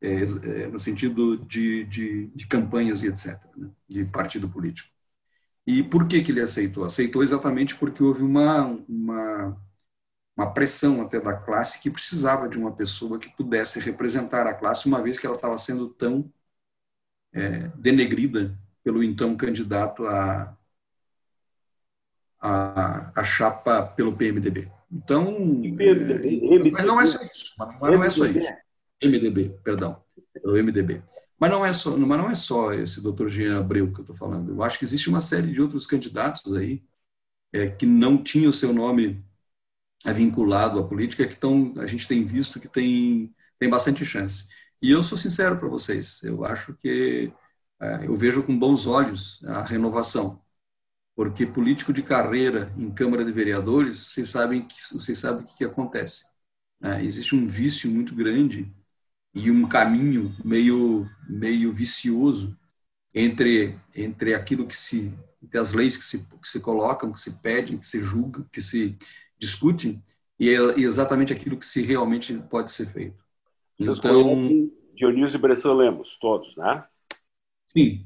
é, 0.00 0.22
é, 0.22 0.66
no 0.66 0.80
sentido 0.80 1.36
de, 1.36 1.84
de, 1.84 2.26
de, 2.34 2.46
campanhas 2.48 3.02
e 3.02 3.08
etc, 3.08 3.38
né, 3.56 3.70
de 3.88 4.04
partido 4.06 4.48
político. 4.48 4.90
E 5.66 5.82
por 5.82 6.08
que 6.08 6.22
que 6.22 6.32
ele 6.32 6.40
aceitou? 6.40 6.84
Aceitou 6.84 7.22
exatamente 7.22 7.76
porque 7.76 8.02
houve 8.02 8.22
uma, 8.22 8.64
uma 8.88 9.56
uma 10.36 10.52
pressão 10.52 11.02
até 11.02 11.20
da 11.20 11.36
classe 11.36 11.80
que 11.80 11.90
precisava 11.90 12.48
de 12.48 12.58
uma 12.58 12.72
pessoa 12.72 13.18
que 13.18 13.28
pudesse 13.36 13.78
representar 13.80 14.46
a 14.46 14.54
classe, 14.54 14.86
uma 14.88 15.02
vez 15.02 15.18
que 15.18 15.26
ela 15.26 15.36
estava 15.36 15.58
sendo 15.58 15.88
tão 15.88 16.32
é, 17.32 17.68
denegrida 17.76 18.56
pelo 18.82 19.02
então 19.02 19.36
candidato 19.36 20.06
a, 20.06 20.56
a, 22.40 23.12
a 23.14 23.24
chapa 23.24 23.82
pelo 23.82 24.16
PMDB. 24.16 24.70
Então, 24.90 25.24
PMDB, 25.76 26.68
é, 26.68 26.70
mas 26.70 26.86
não 26.86 27.00
é 27.00 27.06
só 27.06 27.22
isso. 27.22 27.54
Mas 27.58 27.92
não 27.92 28.04
é 28.04 28.10
só 28.10 28.26
isso. 28.26 28.52
MDB, 29.02 29.58
perdão, 29.64 30.02
pelo 30.34 30.56
MDB. 30.62 31.02
Mas 31.38 31.50
não 31.50 31.64
é 31.64 31.72
só, 31.72 31.96
mas 31.96 32.18
não 32.18 32.30
é 32.30 32.34
só 32.34 32.72
esse 32.72 33.00
doutor 33.00 33.28
Jean 33.28 33.58
Abreu 33.58 33.92
que 33.92 33.98
eu 33.98 34.02
estou 34.02 34.14
falando. 34.14 34.52
Eu 34.52 34.62
acho 34.62 34.78
que 34.78 34.84
existe 34.84 35.08
uma 35.08 35.20
série 35.20 35.52
de 35.52 35.60
outros 35.60 35.86
candidatos 35.86 36.54
aí 36.54 36.84
é, 37.52 37.68
que 37.68 37.84
não 37.84 38.22
tinham 38.22 38.50
o 38.50 38.52
seu 38.52 38.72
nome 38.72 39.24
vinculado 40.14 40.78
à 40.78 40.86
política 40.86 41.26
que 41.26 41.36
tão, 41.36 41.74
a 41.78 41.86
gente 41.86 42.06
tem 42.08 42.24
visto 42.24 42.60
que 42.60 42.68
tem, 42.68 43.34
tem 43.58 43.68
bastante 43.68 44.04
chance. 44.04 44.48
E 44.82 44.90
eu 44.90 45.00
sou 45.00 45.16
sincero 45.16 45.56
para 45.58 45.68
vocês, 45.68 46.20
eu 46.24 46.44
acho 46.44 46.74
que 46.74 47.32
é, 47.80 48.06
eu 48.06 48.16
vejo 48.16 48.42
com 48.42 48.58
bons 48.58 48.84
olhos 48.84 49.40
a 49.44 49.62
renovação, 49.64 50.42
porque 51.14 51.46
político 51.46 51.92
de 51.92 52.02
carreira 52.02 52.74
em 52.76 52.90
Câmara 52.90 53.24
de 53.24 53.30
Vereadores, 53.30 54.06
vocês 54.06 54.28
sabem 54.28 54.66
que 54.66 54.74
vocês 54.92 55.18
sabem 55.20 55.44
o 55.44 55.46
que, 55.46 55.58
que 55.58 55.64
acontece. 55.64 56.24
É, 56.82 57.00
existe 57.04 57.36
um 57.36 57.46
vício 57.46 57.88
muito 57.88 58.12
grande 58.12 58.74
e 59.32 59.52
um 59.52 59.68
caminho 59.68 60.34
meio 60.44 61.08
meio 61.28 61.72
vicioso 61.72 62.58
entre 63.14 63.78
entre 63.94 64.34
aquilo 64.34 64.66
que 64.66 64.76
se 64.76 65.14
entre 65.40 65.58
as 65.58 65.72
leis 65.72 65.96
que 65.96 66.04
se, 66.04 66.26
que 66.26 66.48
se 66.48 66.60
colocam, 66.60 67.12
que 67.12 67.20
se 67.20 67.40
pedem, 67.40 67.78
que 67.78 67.86
se 67.86 68.02
julgam, 68.02 68.44
que 68.50 68.60
se 68.60 68.98
discutem, 69.38 70.02
e 70.38 70.50
é 70.50 70.80
exatamente 70.80 71.32
aquilo 71.32 71.56
que 71.56 71.66
se 71.66 71.82
realmente 71.82 72.34
pode 72.50 72.72
ser 72.72 72.86
feito. 72.86 73.22
Então, 73.78 74.71
Dionísio 74.94 75.38
Bressan 75.38 75.74
Lemos, 75.74 76.18
todos, 76.18 76.56
né? 76.56 76.84
Sim. 77.68 78.04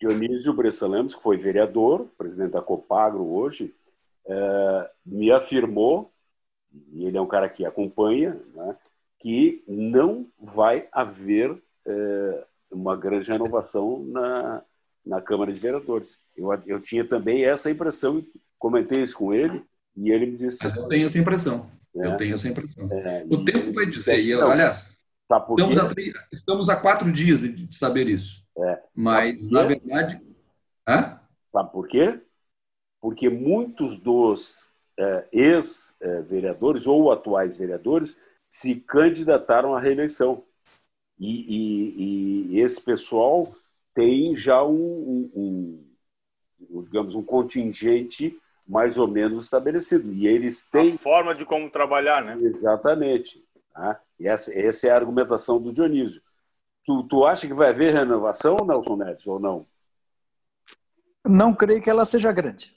Dionísio 0.00 0.52
Bressan 0.52 0.88
Lemos, 0.88 1.14
que 1.14 1.22
foi 1.22 1.36
vereador, 1.36 2.06
presidente 2.16 2.52
da 2.52 2.62
Copagro 2.62 3.24
hoje, 3.24 3.74
é, 4.26 4.90
me 5.04 5.30
afirmou, 5.32 6.12
e 6.92 7.04
ele 7.04 7.16
é 7.16 7.20
um 7.20 7.26
cara 7.26 7.48
que 7.48 7.64
acompanha, 7.64 8.38
né, 8.54 8.76
que 9.18 9.64
não 9.66 10.26
vai 10.38 10.86
haver 10.92 11.56
é, 11.86 12.44
uma 12.70 12.96
grande 12.96 13.30
renovação 13.30 14.04
na, 14.04 14.62
na 15.04 15.20
Câmara 15.20 15.52
de 15.52 15.58
Vereadores. 15.58 16.20
Eu, 16.36 16.52
eu 16.66 16.80
tinha 16.80 17.04
também 17.04 17.44
essa 17.44 17.70
impressão, 17.70 18.24
comentei 18.58 19.02
isso 19.02 19.16
com 19.16 19.32
ele, 19.32 19.64
e 19.96 20.12
ele 20.12 20.26
me 20.26 20.36
disse. 20.36 20.58
Mas 20.62 20.76
eu 20.76 20.86
tenho 20.86 21.06
essa 21.06 21.18
impressão. 21.18 21.70
É. 21.96 22.06
Eu 22.06 22.16
tenho 22.16 22.34
essa 22.34 22.48
impressão. 22.48 22.88
É, 22.92 23.24
o 23.28 23.44
tempo 23.44 23.72
vai 23.72 23.86
dizer. 23.86 24.20
E, 24.20 24.32
aliás, 24.32 24.97
tá 25.28 25.46
estamos, 25.48 25.78
a, 25.78 25.94
estamos 26.32 26.68
a 26.68 26.76
quatro 26.76 27.12
dias 27.12 27.40
de, 27.40 27.48
de 27.52 27.76
saber 27.76 28.08
isso. 28.08 28.42
É. 28.56 28.82
Mas, 28.94 29.50
na 29.50 29.62
verdade. 29.62 30.20
Hã? 30.88 31.20
Sabe 31.52 31.70
por 31.70 31.86
quê? 31.86 32.20
Porque 33.00 33.28
muitos 33.28 33.98
dos 33.98 34.70
é, 34.98 35.28
ex-vereadores 35.32 36.86
ou 36.86 37.12
atuais 37.12 37.56
vereadores 37.56 38.16
se 38.48 38.76
candidataram 38.76 39.74
à 39.74 39.80
reeleição. 39.80 40.42
E, 41.18 42.48
e, 42.48 42.54
e 42.54 42.60
esse 42.60 42.80
pessoal 42.80 43.54
tem 43.94 44.34
já 44.34 44.64
um, 44.64 45.30
um, 45.34 45.84
um 46.70 46.82
digamos, 46.82 47.14
um 47.14 47.22
contingente 47.22 48.38
mais 48.66 48.98
ou 48.98 49.08
menos 49.08 49.44
estabelecido. 49.44 50.12
E 50.12 50.26
eles 50.26 50.68
têm. 50.68 50.94
A 50.94 50.98
forma 50.98 51.34
de 51.34 51.44
como 51.44 51.70
trabalhar, 51.70 52.22
né? 52.22 52.36
Exatamente. 52.40 53.42
Tá? 53.78 54.00
E 54.18 54.26
essa, 54.26 54.52
essa 54.58 54.88
é 54.88 54.90
a 54.90 54.96
argumentação 54.96 55.62
do 55.62 55.72
Dionísio. 55.72 56.20
Tu, 56.84 57.04
tu 57.04 57.24
acha 57.24 57.46
que 57.46 57.54
vai 57.54 57.68
haver 57.68 57.94
renovação, 57.94 58.56
Nelson 58.66 58.96
Neves, 58.96 59.24
ou 59.28 59.38
não? 59.38 59.64
Não 61.24 61.54
creio 61.54 61.80
que 61.80 61.88
ela 61.88 62.04
seja 62.04 62.32
grande. 62.32 62.76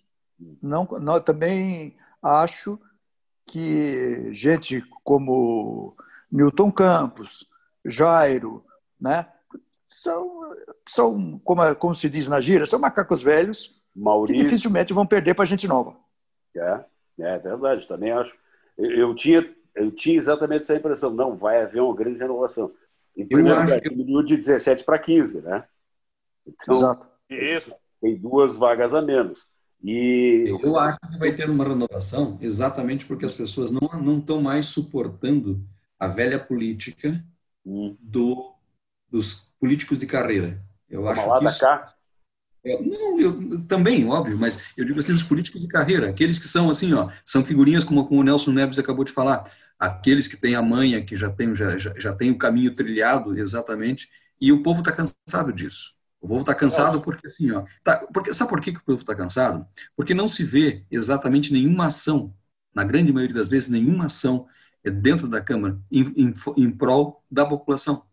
Não, 0.61 0.87
não, 1.01 1.19
também 1.19 1.97
acho 2.21 2.79
que 3.47 4.31
gente 4.31 4.83
como 5.03 5.95
Milton 6.31 6.71
Campos, 6.71 7.47
Jairo, 7.83 8.63
né, 8.99 9.27
são, 9.87 10.53
são 10.87 11.39
como, 11.43 11.75
como 11.77 11.95
se 11.95 12.09
diz 12.11 12.27
na 12.27 12.39
gira, 12.39 12.67
são 12.67 12.77
macacos 12.77 13.23
velhos 13.23 13.81
Maurício. 13.95 14.37
Que 14.37 14.43
dificilmente 14.43 14.93
vão 14.93 15.05
perder 15.05 15.33
para 15.33 15.45
gente 15.45 15.67
nova. 15.67 15.95
É, 16.55 16.85
é 17.19 17.39
verdade, 17.39 17.87
também 17.87 18.11
acho. 18.11 18.37
Eu, 18.77 18.91
eu, 18.91 19.15
tinha, 19.15 19.41
eu 19.75 19.91
tinha 19.91 20.17
exatamente 20.17 20.61
essa 20.61 20.75
impressão. 20.75 21.13
Não, 21.13 21.35
vai 21.35 21.61
haver 21.61 21.81
uma 21.81 21.95
grande 21.95 22.19
renovação. 22.19 22.71
Em 23.15 23.25
primeiro 23.25 23.59
lugar, 23.59 23.81
diminuiu 23.81 24.23
de 24.23 24.37
17 24.37 24.83
para 24.83 24.99
15, 24.99 25.41
né? 25.41 25.65
Então, 26.45 26.75
Exato. 26.75 27.07
Isso. 27.29 27.73
Tem 28.01 28.17
duas 28.17 28.57
vagas 28.57 28.93
a 28.93 29.01
menos. 29.01 29.45
E 29.83 30.45
eu 30.47 30.79
acho 30.79 30.99
que 30.99 31.17
vai 31.17 31.35
ter 31.35 31.49
uma 31.49 31.63
renovação 31.67 32.37
exatamente 32.39 33.05
porque 33.05 33.25
as 33.25 33.33
pessoas 33.33 33.71
não 33.71 33.89
não 33.99 34.19
estão 34.19 34.39
mais 34.39 34.67
suportando 34.67 35.59
a 35.99 36.07
velha 36.07 36.39
política 36.39 37.23
hum. 37.65 37.95
do, 37.99 38.53
dos 39.09 39.47
políticos 39.59 39.97
de 39.97 40.05
carreira. 40.05 40.61
Eu 40.89 41.01
Toma 41.01 41.11
acho 41.11 41.39
que 41.39 41.45
isso, 41.45 41.59
cá. 41.59 41.85
É, 42.63 42.79
não, 42.81 43.19
eu, 43.19 43.63
também, 43.65 44.07
óbvio, 44.07 44.37
mas 44.37 44.61
eu 44.77 44.85
digo 44.85 44.99
assim, 44.99 45.13
os 45.13 45.23
políticos 45.23 45.61
de 45.61 45.67
carreira, 45.67 46.09
aqueles 46.09 46.37
que 46.37 46.47
são 46.47 46.69
assim, 46.69 46.93
ó, 46.93 47.09
são 47.25 47.43
figurinhas 47.43 47.83
como, 47.83 48.05
como 48.07 48.21
o 48.21 48.23
Nelson 48.23 48.51
Neves 48.51 48.77
acabou 48.77 49.03
de 49.03 49.11
falar, 49.11 49.51
aqueles 49.79 50.27
que 50.27 50.37
têm 50.37 50.53
a 50.53 50.61
manha, 50.61 51.03
que 51.03 51.15
já 51.15 51.29
tem, 51.31 51.55
já, 51.55 51.75
já, 51.77 51.93
já 51.97 52.13
tem 52.13 52.29
o 52.29 52.37
caminho 52.37 52.75
trilhado 52.75 53.37
exatamente, 53.37 54.07
e 54.39 54.51
o 54.51 54.61
povo 54.61 54.79
está 54.79 54.91
cansado 54.91 55.51
disso. 55.51 55.93
O 56.19 56.27
povo 56.27 56.41
está 56.41 56.53
cansado 56.53 57.01
porque 57.01 57.25
assim, 57.25 57.49
ó, 57.51 57.63
tá, 57.83 58.07
porque, 58.13 58.31
sabe 58.31 58.49
por 58.51 58.61
que, 58.61 58.71
que 58.71 58.77
o 58.77 58.83
povo 58.83 59.01
está 59.01 59.15
cansado? 59.15 59.65
Porque 59.95 60.13
não 60.13 60.27
se 60.27 60.43
vê 60.43 60.85
exatamente 60.91 61.51
nenhuma 61.51 61.87
ação, 61.87 62.31
na 62.75 62.83
grande 62.83 63.11
maioria 63.11 63.35
das 63.35 63.47
vezes, 63.47 63.69
nenhuma 63.69 64.05
ação 64.05 64.47
dentro 64.83 65.27
da 65.27 65.41
Câmara 65.41 65.79
em, 65.91 66.01
em, 66.15 66.33
em 66.57 66.71
prol 66.71 67.23
da 67.29 67.43
população. 67.43 68.03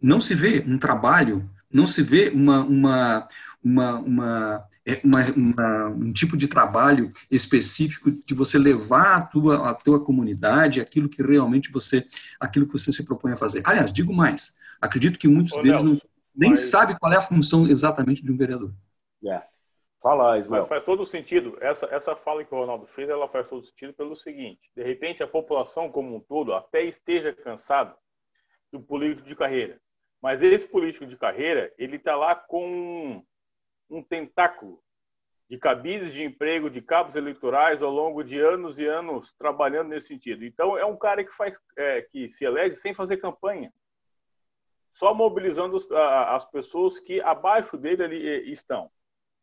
Não 0.00 0.20
se 0.20 0.36
vê 0.36 0.64
um 0.66 0.78
trabalho, 0.78 1.50
não 1.70 1.86
se 1.86 2.02
vê 2.02 2.30
uma, 2.30 2.60
uma, 2.64 3.28
uma, 3.68 3.98
uma, 3.98 4.68
é, 4.86 5.00
uma, 5.04 5.20
uma, 5.36 5.86
um 5.88 6.12
tipo 6.12 6.36
de 6.36 6.48
trabalho 6.48 7.12
específico 7.30 8.10
de 8.10 8.34
você 8.34 8.58
levar 8.58 9.16
a 9.16 9.20
tua, 9.20 9.68
a 9.70 9.74
tua 9.74 10.02
comunidade 10.02 10.80
aquilo 10.80 11.08
que 11.08 11.22
realmente 11.22 11.70
você, 11.70 12.06
aquilo 12.40 12.66
que 12.66 12.72
você 12.72 12.90
se 12.90 13.04
propõe 13.04 13.32
a 13.32 13.36
fazer. 13.36 13.62
Aliás, 13.64 13.92
digo 13.92 14.12
mais, 14.12 14.56
acredito 14.80 15.18
que 15.18 15.28
muitos 15.28 15.52
Ô, 15.52 15.60
deles 15.60 15.82
Nelson, 15.82 16.00
não, 16.02 16.10
nem 16.34 16.50
mas... 16.50 16.60
sabem 16.60 16.96
qual 16.98 17.12
é 17.12 17.16
a 17.16 17.20
função 17.20 17.68
exatamente 17.68 18.24
de 18.24 18.32
um 18.32 18.36
vereador. 18.36 18.72
É. 19.26 19.42
Fala, 20.00 20.38
Ismael. 20.38 20.62
Mas 20.62 20.68
faz 20.68 20.82
todo 20.84 21.04
sentido. 21.04 21.58
Essa, 21.60 21.86
essa 21.90 22.14
fala 22.14 22.44
que 22.44 22.54
o 22.54 22.58
Ronaldo 22.58 22.86
fez, 22.86 23.08
ela 23.08 23.28
faz 23.28 23.48
todo 23.48 23.62
sentido 23.62 23.92
pelo 23.92 24.14
seguinte: 24.14 24.70
de 24.74 24.82
repente, 24.82 25.24
a 25.24 25.26
população 25.26 25.90
como 25.90 26.14
um 26.14 26.20
todo 26.20 26.54
até 26.54 26.84
esteja 26.84 27.32
cansado 27.32 27.94
do 28.72 28.80
político 28.80 29.28
de 29.28 29.34
carreira. 29.34 29.80
Mas 30.22 30.40
esse 30.40 30.68
político 30.68 31.04
de 31.04 31.16
carreira, 31.16 31.72
ele 31.76 31.96
está 31.96 32.14
lá 32.14 32.34
com 32.34 33.24
um 33.88 34.02
tentáculo 34.02 34.82
de 35.48 35.56
cabides 35.56 36.12
de 36.12 36.22
emprego 36.22 36.68
de 36.68 36.82
cabos 36.82 37.16
eleitorais 37.16 37.82
ao 37.82 37.90
longo 37.90 38.22
de 38.22 38.38
anos 38.38 38.78
e 38.78 38.84
anos 38.84 39.32
trabalhando 39.32 39.88
nesse 39.88 40.08
sentido. 40.08 40.44
Então 40.44 40.76
é 40.76 40.84
um 40.84 40.96
cara 40.96 41.24
que 41.24 41.34
faz 41.34 41.58
é, 41.76 42.02
que 42.02 42.28
se 42.28 42.44
elege 42.44 42.74
sem 42.74 42.92
fazer 42.92 43.16
campanha, 43.16 43.72
só 44.90 45.14
mobilizando 45.14 45.76
os, 45.76 45.90
a, 45.90 46.36
as 46.36 46.44
pessoas 46.44 46.98
que 46.98 47.20
abaixo 47.22 47.78
dele 47.78 48.04
ali 48.04 48.52
estão, 48.52 48.90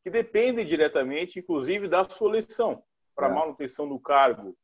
que 0.03 0.09
dependem 0.11 0.65
diretamente, 0.65 1.39
inclusive, 1.39 1.87
da 1.87 2.07
sua 2.07 2.29
eleição 2.29 2.83
para 3.15 3.27
é. 3.27 3.31
manutenção 3.31 3.89
do 3.89 3.99
cargo 3.99 4.55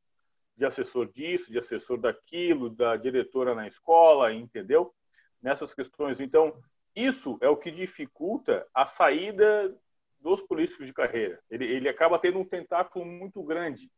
de 0.56 0.66
assessor 0.66 1.12
disso, 1.12 1.52
de 1.52 1.58
assessor 1.58 1.98
daquilo, 1.98 2.70
da 2.70 2.96
diretora 2.96 3.56
na 3.56 3.68
escola, 3.68 4.32
entendeu? 4.32 4.94
Nessas 5.42 5.74
questões. 5.74 6.20
Então, 6.20 6.56
isso 6.96 7.38
é 7.42 7.50
o 7.50 7.58
que 7.58 7.72
dificulta 7.72 8.68
a 8.74 8.86
saída 8.86 9.76
dos 10.20 10.42
políticos 10.42 10.86
de 10.86 10.94
carreira. 10.94 11.40
Ele, 11.50 11.66
ele 11.66 11.90
acaba 11.90 12.20
tendo 12.20 12.40
um 12.40 12.46
tentáculo 12.46 13.06
muito 13.06 13.42
grande. 13.44 13.90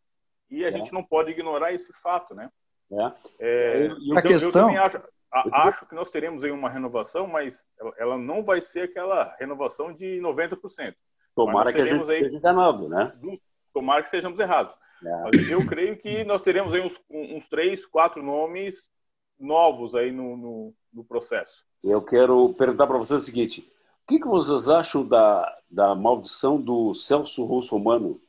E 0.50 0.64
a 0.64 0.70
é. 0.70 0.72
gente 0.72 0.94
não 0.94 1.04
pode 1.04 1.32
ignorar 1.32 1.74
esse 1.74 1.92
fato, 1.94 2.34
né? 2.34 2.50
É. 3.40 3.88
É, 3.88 3.88
a 4.16 4.22
questão... 4.22 4.74
eu 4.74 4.84
acho, 4.84 5.02
acho, 5.32 5.86
que 5.88 5.96
nós 5.96 6.10
teremos 6.10 6.44
aí 6.44 6.52
uma 6.52 6.70
renovação, 6.70 7.28
mas 7.28 7.68
ela 7.98 8.18
não 8.18 8.44
vai 8.44 8.62
ser 8.62 8.82
aquela 8.82 9.36
renovação 9.40 9.94
de 9.94 10.20
90%. 10.22 10.96
Tomara 11.36 11.74
que 11.74 11.82
a 11.82 11.86
gente 11.86 12.12
aí, 12.12 12.26
enganado, 12.28 12.88
né? 12.88 13.12
Tomara 13.74 14.04
que 14.04 14.10
sejamos 14.10 14.40
errados. 14.40 14.78
É. 15.04 15.54
Eu 15.54 15.66
creio 15.66 15.98
que 15.98 16.24
nós 16.24 16.44
teremos 16.44 16.74
aí 16.74 16.82
uns, 16.82 17.02
uns 17.10 17.50
três, 17.50 17.86
quatro 17.86 18.22
nomes 18.22 18.92
novos 19.40 19.96
aí 19.96 20.12
no, 20.12 20.38
no, 20.38 20.76
no 20.94 21.04
processo. 21.04 21.66
Eu 21.84 22.02
quero 22.02 22.54
perguntar 22.54 22.88
para 22.88 22.98
vocês 22.98 23.22
o 23.22 23.26
seguinte: 23.26 23.70
o 24.04 24.08
que, 24.08 24.20
que 24.20 24.28
vocês 24.28 24.70
acham 24.70 25.06
da, 25.06 25.58
da 25.70 25.94
maldição 25.94 26.60
do 26.60 26.94
Celso 26.96 27.44
Russomano? 27.44 28.20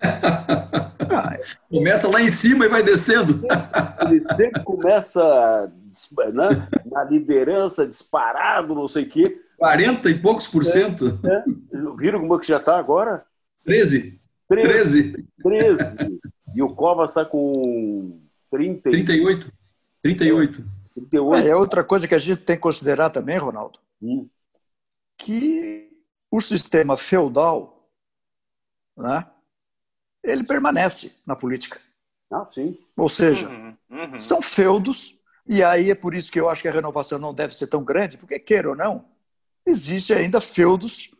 começa 1.70 2.08
lá 2.08 2.20
em 2.20 2.30
cima 2.30 2.64
e 2.64 2.68
vai 2.68 2.82
descendo. 2.82 3.42
Ele 4.02 4.20
sempre 4.20 4.62
começa 4.62 5.72
né, 6.32 6.68
na 6.84 7.04
liderança, 7.04 7.86
disparado, 7.86 8.74
não 8.74 8.88
sei 8.88 9.04
o 9.04 9.08
quê. 9.08 9.42
40 9.58 10.10
e 10.10 10.18
poucos 10.18 10.46
por 10.46 10.64
cento. 10.64 11.18
É, 11.24 11.36
é. 11.36 11.44
Viram 11.96 12.20
como 12.20 12.36
é 12.36 12.38
que 12.38 12.46
já 12.46 12.58
está 12.58 12.78
agora? 12.78 13.24
13. 13.64 14.20
13. 14.48 15.26
13. 15.42 15.82
E 16.54 16.62
o 16.62 16.74
Covas 16.74 17.10
está 17.10 17.24
com 17.24 18.20
30. 18.50 18.90
38. 18.90 19.52
38. 20.02 20.75
38. 20.96 21.46
É 21.46 21.54
outra 21.54 21.84
coisa 21.84 22.08
que 22.08 22.14
a 22.14 22.18
gente 22.18 22.42
tem 22.42 22.56
que 22.56 22.62
considerar 22.62 23.10
também, 23.10 23.38
Ronaldo. 23.38 23.78
Hum 24.02 24.28
que 25.16 25.90
o 26.30 26.40
sistema 26.40 26.96
feudal, 26.96 27.90
né, 28.96 29.26
ele 30.22 30.44
permanece 30.44 31.20
na 31.26 31.34
política. 31.34 31.80
Ah, 32.30 32.46
sim. 32.46 32.78
Ou 32.96 33.08
seja, 33.08 33.48
uhum, 33.48 33.76
uhum. 33.90 34.20
são 34.20 34.42
feudos, 34.42 35.14
e 35.46 35.62
aí 35.62 35.90
é 35.90 35.94
por 35.94 36.14
isso 36.14 36.30
que 36.30 36.40
eu 36.40 36.48
acho 36.48 36.62
que 36.62 36.68
a 36.68 36.72
renovação 36.72 37.18
não 37.18 37.32
deve 37.32 37.56
ser 37.56 37.68
tão 37.68 37.84
grande, 37.84 38.16
porque, 38.16 38.38
queira 38.38 38.68
ou 38.68 38.76
não, 38.76 39.06
existe 39.64 40.12
ainda 40.12 40.40
feudos, 40.40 41.10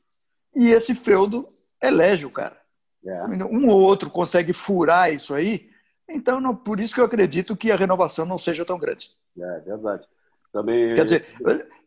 e 0.55 0.71
esse 0.71 0.95
feudo 0.95 1.49
elege 1.83 2.27
o 2.27 2.31
cara. 2.31 2.61
Yeah. 3.05 3.35
É. 3.35 3.45
Um 3.45 3.69
ou 3.69 3.81
outro 3.81 4.11
consegue 4.11 4.53
furar 4.53 5.13
isso 5.13 5.33
aí, 5.33 5.71
então 6.09 6.41
não, 6.41 6.55
por 6.57 6.81
isso 6.81 6.95
que 6.95 7.01
eu 7.01 7.05
acredito 7.05 7.57
que 7.57 7.71
a 7.71 7.77
renovação 7.77 8.27
não 8.27 8.39
seja 8.39 8.65
tão 8.65 8.79
grande. 8.79 9.11
É 9.39 9.61
verdade. 9.61 10.07
Também... 10.53 10.95
Quer 10.95 11.05
dizer, 11.05 11.27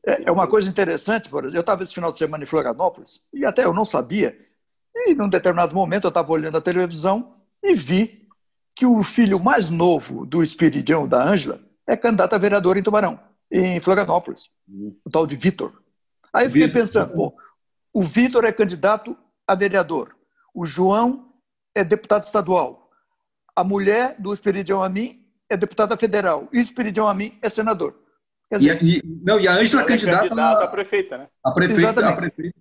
é, 0.06 0.24
é 0.26 0.32
uma 0.32 0.48
coisa 0.48 0.70
interessante, 0.70 1.30
por 1.30 1.44
exemplo, 1.44 1.58
eu 1.58 1.62
estava 1.62 1.84
esse 1.84 1.94
final 1.94 2.12
de 2.12 2.18
semana 2.18 2.44
em 2.44 2.48
Florianópolis, 2.48 3.28
e 3.34 3.46
até 3.46 3.66
eu 3.66 3.74
não 3.74 3.86
sabia, 3.86 4.38
e 4.96 5.14
num 5.14 5.30
determinado 5.30 5.74
momento 5.74 6.06
eu 6.06 6.10
estava 6.10 6.32
olhando 6.32 6.58
a 6.58 6.62
televisão 6.62 7.36
e 7.64 7.74
vi 7.74 8.28
que 8.76 8.86
o 8.86 9.04
filho 9.04 9.40
mais 9.40 9.70
novo 9.70 10.26
do 10.26 10.42
Espiridião, 10.42 11.08
da 11.08 11.22
Ângela, 11.22 11.60
é 11.86 11.98
candidato 11.98 12.34
a 12.34 12.38
vereador 12.38 12.78
em 12.78 12.84
Tubarão, 12.84 13.20
em 13.52 13.80
Florianópolis, 13.80 14.52
o 15.04 15.10
tal 15.10 15.26
de 15.26 15.36
Vitor. 15.36 15.74
Aí 16.32 16.46
eu 16.46 16.52
fiquei 16.52 16.68
Victor. 16.68 16.82
pensando, 16.82 17.14
pô, 17.14 17.36
o 17.92 18.04
Vitor 18.04 18.46
é 18.46 18.52
candidato 18.52 19.18
a 19.48 19.56
vereador, 19.56 20.16
o 20.54 20.66
João 20.66 21.34
é 21.76 21.84
deputado 21.84 22.24
estadual, 22.24 22.90
a 23.56 23.64
mulher 23.64 24.16
do 24.20 24.34
Espiridião 24.34 24.82
a 24.82 24.88
mim 24.88 25.19
é 25.50 25.58
deputada 25.58 25.98
federal, 25.98 26.48
e 26.54 26.60
o 26.60 26.62
Espiridião 26.62 27.08
a 27.08 27.14
mim 27.14 27.38
é 27.42 27.50
senador. 27.50 27.96
Dizer, 28.52 28.82
e, 28.84 28.98
e, 28.98 29.02
não, 29.24 29.40
e 29.40 29.48
a 29.48 29.54
Ângela 29.54 29.84
é 29.84 29.86
candidata, 29.86 30.24
candidata 30.24 30.64
a, 30.64 30.68
prefeita, 30.68 31.18
né? 31.18 31.28
A 31.44 31.52
prefeita, 31.52 31.82
Exatamente. 31.82 32.14
a 32.14 32.18
prefeita. 32.18 32.60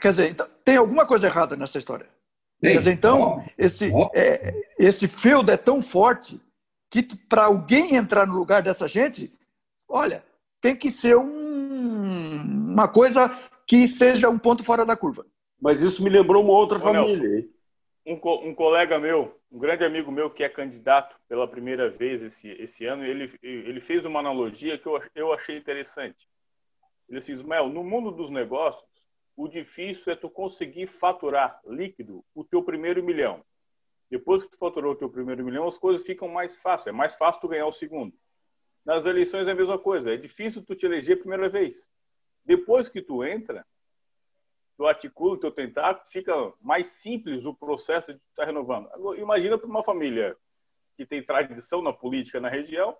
Quer 0.00 0.10
dizer, 0.10 0.30
então, 0.30 0.48
tem 0.64 0.76
alguma 0.76 1.06
coisa 1.06 1.26
errada 1.26 1.54
nessa 1.54 1.78
história. 1.78 2.06
Quer 2.60 2.78
dizer, 2.78 2.92
então, 2.92 3.44
esse, 3.58 3.92
é, 4.14 4.54
esse 4.78 5.08
feudo 5.08 5.50
é 5.50 5.56
tão 5.56 5.82
forte 5.82 6.40
que 6.90 7.02
para 7.02 7.44
alguém 7.44 7.96
entrar 7.96 8.26
no 8.26 8.34
lugar 8.34 8.62
dessa 8.62 8.86
gente, 8.86 9.32
olha, 9.88 10.24
tem 10.60 10.76
que 10.76 10.90
ser 10.90 11.16
um, 11.16 12.72
uma 12.72 12.86
coisa 12.86 13.36
que 13.66 13.88
seja 13.88 14.30
um 14.30 14.38
ponto 14.38 14.62
fora 14.62 14.84
da 14.84 14.96
curva. 14.96 15.26
Mas 15.60 15.80
isso 15.82 16.02
me 16.02 16.10
lembrou 16.10 16.42
uma 16.42 16.52
outra 16.52 16.78
Ô, 16.78 16.80
família. 16.80 17.18
Nelson, 17.18 17.48
um, 18.06 18.14
um 18.48 18.54
colega 18.54 18.98
meu, 18.98 19.40
um 19.50 19.58
grande 19.58 19.84
amigo 19.84 20.10
meu 20.10 20.30
que 20.30 20.42
é 20.42 20.48
candidato 20.48 21.16
pela 21.28 21.46
primeira 21.46 21.88
vez 21.88 22.22
esse, 22.22 22.48
esse 22.50 22.84
ano, 22.84 23.04
ele, 23.04 23.32
ele 23.42 23.80
fez 23.80 24.04
uma 24.04 24.20
analogia 24.20 24.76
que 24.76 24.86
eu, 24.86 25.00
eu 25.14 25.32
achei 25.32 25.56
interessante. 25.56 26.28
Ele 27.08 27.18
disse, 27.18 27.32
Ismael, 27.32 27.68
no 27.68 27.84
mundo 27.84 28.10
dos 28.10 28.30
negócios, 28.30 29.06
o 29.36 29.48
difícil 29.48 30.12
é 30.12 30.16
tu 30.16 30.28
conseguir 30.28 30.86
faturar 30.86 31.60
líquido 31.66 32.24
o 32.34 32.44
teu 32.44 32.62
primeiro 32.62 33.02
milhão. 33.02 33.44
Depois 34.10 34.42
que 34.42 34.50
tu 34.50 34.58
faturou 34.58 34.92
o 34.92 34.96
teu 34.96 35.08
primeiro 35.08 35.44
milhão, 35.44 35.66
as 35.66 35.78
coisas 35.78 36.04
ficam 36.04 36.28
mais 36.28 36.58
fáceis. 36.58 36.88
É 36.88 36.92
mais 36.92 37.14
fácil 37.14 37.40
tu 37.40 37.48
ganhar 37.48 37.66
o 37.66 37.72
segundo. 37.72 38.14
Nas 38.84 39.06
eleições 39.06 39.46
é 39.46 39.52
a 39.52 39.54
mesma 39.54 39.78
coisa. 39.78 40.12
É 40.12 40.16
difícil 40.16 40.62
tu 40.62 40.74
te 40.74 40.84
eleger 40.84 41.16
a 41.16 41.20
primeira 41.20 41.48
vez. 41.48 41.90
Depois 42.44 42.88
que 42.88 43.00
tu 43.00 43.24
entra, 43.24 43.64
tu 44.76 44.86
articula 44.86 45.34
o 45.34 45.38
teu 45.38 45.50
tentáculo, 45.50 46.06
fica 46.06 46.32
mais 46.60 46.86
simples 46.88 47.44
o 47.44 47.54
processo 47.54 48.12
de 48.12 48.20
estar 48.30 48.44
renovando. 48.44 48.88
Agora, 48.92 49.20
imagina 49.20 49.58
para 49.58 49.68
uma 49.68 49.82
família 49.82 50.36
que 50.96 51.06
tem 51.06 51.22
tradição 51.22 51.82
na 51.82 51.92
política 51.92 52.40
na 52.40 52.48
região 52.48 52.96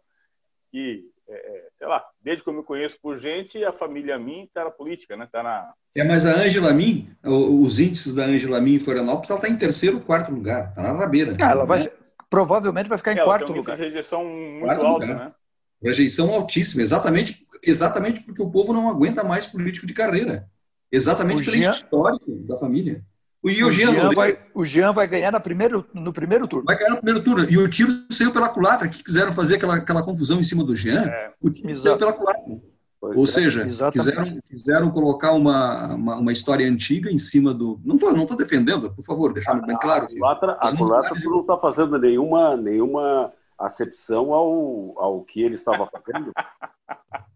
e, 0.72 1.04
é, 1.28 1.34
é, 1.34 1.68
sei 1.74 1.86
lá, 1.86 2.02
desde 2.20 2.42
que 2.42 2.48
eu 2.48 2.54
me 2.54 2.62
conheço 2.62 2.98
por 3.00 3.16
gente, 3.18 3.62
a 3.62 3.72
família 3.72 4.18
Min 4.18 4.44
está 4.44 4.64
na 4.64 4.70
política, 4.70 5.16
né? 5.16 5.28
Tá 5.30 5.42
na... 5.42 5.72
É, 5.94 6.02
mas 6.02 6.24
a 6.24 6.34
Ângela 6.34 6.72
Min, 6.72 7.10
os 7.22 7.78
índices 7.78 8.14
da 8.14 8.24
Ângela 8.24 8.60
Min 8.60 8.76
em 8.76 8.80
Florianópolis, 8.80 9.30
ela 9.30 9.38
está 9.38 9.48
em 9.48 9.56
terceiro 9.56 9.98
ou 9.98 10.02
quarto 10.02 10.32
lugar, 10.32 10.70
está 10.70 10.82
na 10.82 10.92
rabeira. 10.92 11.36
Ah, 11.42 11.50
ela 11.50 11.66
vai, 11.66 11.92
provavelmente 12.30 12.88
vai 12.88 12.96
ficar 12.96 13.12
em 13.12 13.18
é, 13.18 13.24
quarto 13.24 13.46
tem 13.46 13.54
um 13.54 13.58
lugar. 13.58 13.78
rejeição 13.78 14.24
muito 14.24 14.64
quarto 14.64 14.86
alta, 14.86 15.06
lugar. 15.06 15.26
né? 15.26 15.34
Rejeição 15.82 16.32
altíssima, 16.32 16.82
exatamente, 16.82 17.46
exatamente 17.62 18.20
porque 18.20 18.40
o 18.40 18.50
povo 18.50 18.72
não 18.72 18.88
aguenta 18.88 19.22
mais 19.22 19.46
político 19.46 19.86
de 19.86 19.92
carreira. 19.92 20.48
Exatamente 20.92 21.42
o 21.42 21.44
pelo 21.44 21.56
Jean... 21.56 21.70
histórico 21.70 22.30
da 22.46 22.58
família. 22.58 23.02
O, 23.42 23.48
o, 23.48 23.70
Jean, 23.72 24.12
vai, 24.14 24.38
o 24.54 24.64
Jean 24.64 24.92
vai 24.92 25.08
ganhar 25.08 25.32
no 25.32 25.40
primeiro, 25.40 25.84
no 25.92 26.12
primeiro 26.12 26.46
turno. 26.46 26.64
Vai 26.64 26.78
ganhar 26.78 26.90
no 26.90 26.96
primeiro 26.98 27.24
turno. 27.24 27.44
E 27.50 27.58
o 27.58 27.68
tiro 27.68 27.90
saiu 28.08 28.30
pela 28.30 28.48
culatra, 28.48 28.88
que 28.88 29.02
quiseram 29.02 29.32
fazer 29.32 29.56
aquela, 29.56 29.76
aquela 29.76 30.04
confusão 30.04 30.38
em 30.38 30.44
cima 30.44 30.62
do 30.62 30.76
Jean. 30.76 31.06
É. 31.06 31.32
O 31.40 31.50
tiro 31.50 31.68
Exato. 31.68 31.82
saiu 31.82 31.98
pela 31.98 32.12
culatra. 32.12 32.60
Pois 33.00 33.16
Ou 33.16 33.24
é, 33.24 33.26
seja, 33.26 33.90
quiseram, 33.90 34.40
quiseram 34.48 34.90
colocar 34.92 35.32
uma, 35.32 35.92
uma, 35.92 36.16
uma, 36.18 36.32
história 36.32 36.64
antiga 36.70 37.10
em 37.10 37.18
cima 37.18 37.52
do. 37.52 37.80
Não 37.84 37.96
estou 37.96 38.12
não 38.12 38.26
tô 38.26 38.36
defendendo, 38.36 38.94
por 38.94 39.04
favor, 39.04 39.32
deixar 39.32 39.54
bem 39.54 39.76
claro. 39.76 40.04
A 40.04 40.08
culatra, 40.08 40.52
a 40.52 40.76
culatra 40.76 41.14
não 41.24 41.40
está 41.40 41.58
fazendo 41.58 41.98
nenhuma, 41.98 42.56
nenhuma 42.56 43.32
acepção 43.58 44.32
ao, 44.32 44.94
ao 44.96 45.24
que 45.24 45.42
ele 45.42 45.56
estava 45.56 45.84
fazendo. 45.88 46.30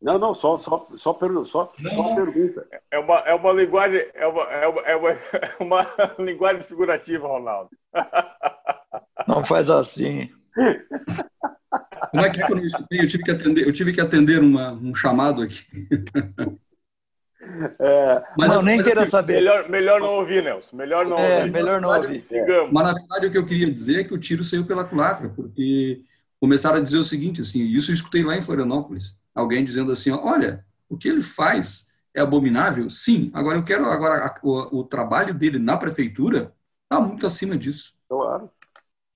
Não, 0.00 0.18
não, 0.18 0.32
só, 0.32 0.56
só, 0.56 0.88
só, 0.96 1.12
per, 1.12 1.30
só, 1.44 1.70
só 1.76 2.14
pergunta. 2.14 2.66
É 2.90 2.98
uma, 2.98 3.18
é 3.18 3.34
uma 3.34 3.52
linguagem, 3.52 4.02
é 4.14 4.26
uma, 4.26 4.42
é 4.44 4.66
uma, 4.66 4.80
é 4.80 4.96
uma, 4.96 5.10
é 5.10 5.18
uma 5.60 5.86
linguagem 6.18 6.62
figurativa, 6.62 7.28
Ronaldo. 7.28 7.70
Não 9.28 9.44
faz 9.44 9.68
assim. 9.68 10.30
Como 12.10 12.24
é 12.24 12.30
que 12.30 12.40
é 12.40 12.46
que 12.46 12.52
eu 12.52 12.56
não 12.56 12.64
escutei? 12.64 13.00
Eu 13.00 13.06
tive 13.06 13.22
que 13.22 13.30
atender, 13.30 13.66
eu 13.66 13.72
tive 13.72 13.92
que 13.92 14.00
atender 14.00 14.40
uma, 14.40 14.72
um 14.72 14.94
chamado 14.94 15.42
aqui. 15.42 15.64
É, 17.80 18.22
mas 18.38 18.48
não, 18.50 18.56
eu, 18.56 18.62
nem 18.62 18.80
queira 18.80 19.04
saber. 19.06 19.36
Melhor, 19.36 19.68
melhor 19.68 19.98
não 19.98 20.10
ouvir, 20.10 20.44
Nelson. 20.44 20.76
Melhor 20.76 21.06
não 21.06 21.18
é, 21.18 21.38
ouvir. 21.38 21.50
Melhor 21.50 21.80
não 21.80 21.88
ouvir. 21.88 22.18
Sigamos. 22.18 22.70
Mas 22.70 22.84
na 22.84 22.94
verdade 22.94 23.26
o 23.26 23.30
que 23.30 23.38
eu 23.38 23.46
queria 23.46 23.70
dizer 23.70 24.00
é 24.00 24.04
que 24.04 24.14
o 24.14 24.18
tiro 24.18 24.44
saiu 24.44 24.64
pela 24.64 24.84
culatra, 24.84 25.28
porque 25.30 26.02
começaram 26.38 26.76
a 26.76 26.80
dizer 26.80 26.98
o 26.98 27.04
seguinte, 27.04 27.40
assim, 27.40 27.64
isso 27.64 27.90
eu 27.90 27.94
escutei 27.94 28.22
lá 28.22 28.36
em 28.36 28.42
Florianópolis 28.42 29.19
alguém 29.34 29.64
dizendo 29.64 29.92
assim, 29.92 30.10
olha, 30.10 30.64
o 30.88 30.96
que 30.96 31.08
ele 31.08 31.20
faz 31.20 31.90
é 32.14 32.20
abominável? 32.20 32.90
Sim. 32.90 33.30
Agora 33.32 33.58
eu 33.58 33.64
quero 33.64 33.86
agora 33.86 34.34
o, 34.42 34.80
o, 34.80 34.84
trabalho 34.84 35.32
dele 35.32 35.58
na 35.58 35.76
prefeitura 35.76 36.54
está 36.84 37.00
muito 37.00 37.26
acima 37.26 37.56
disso. 37.56 37.94
Claro, 38.08 38.50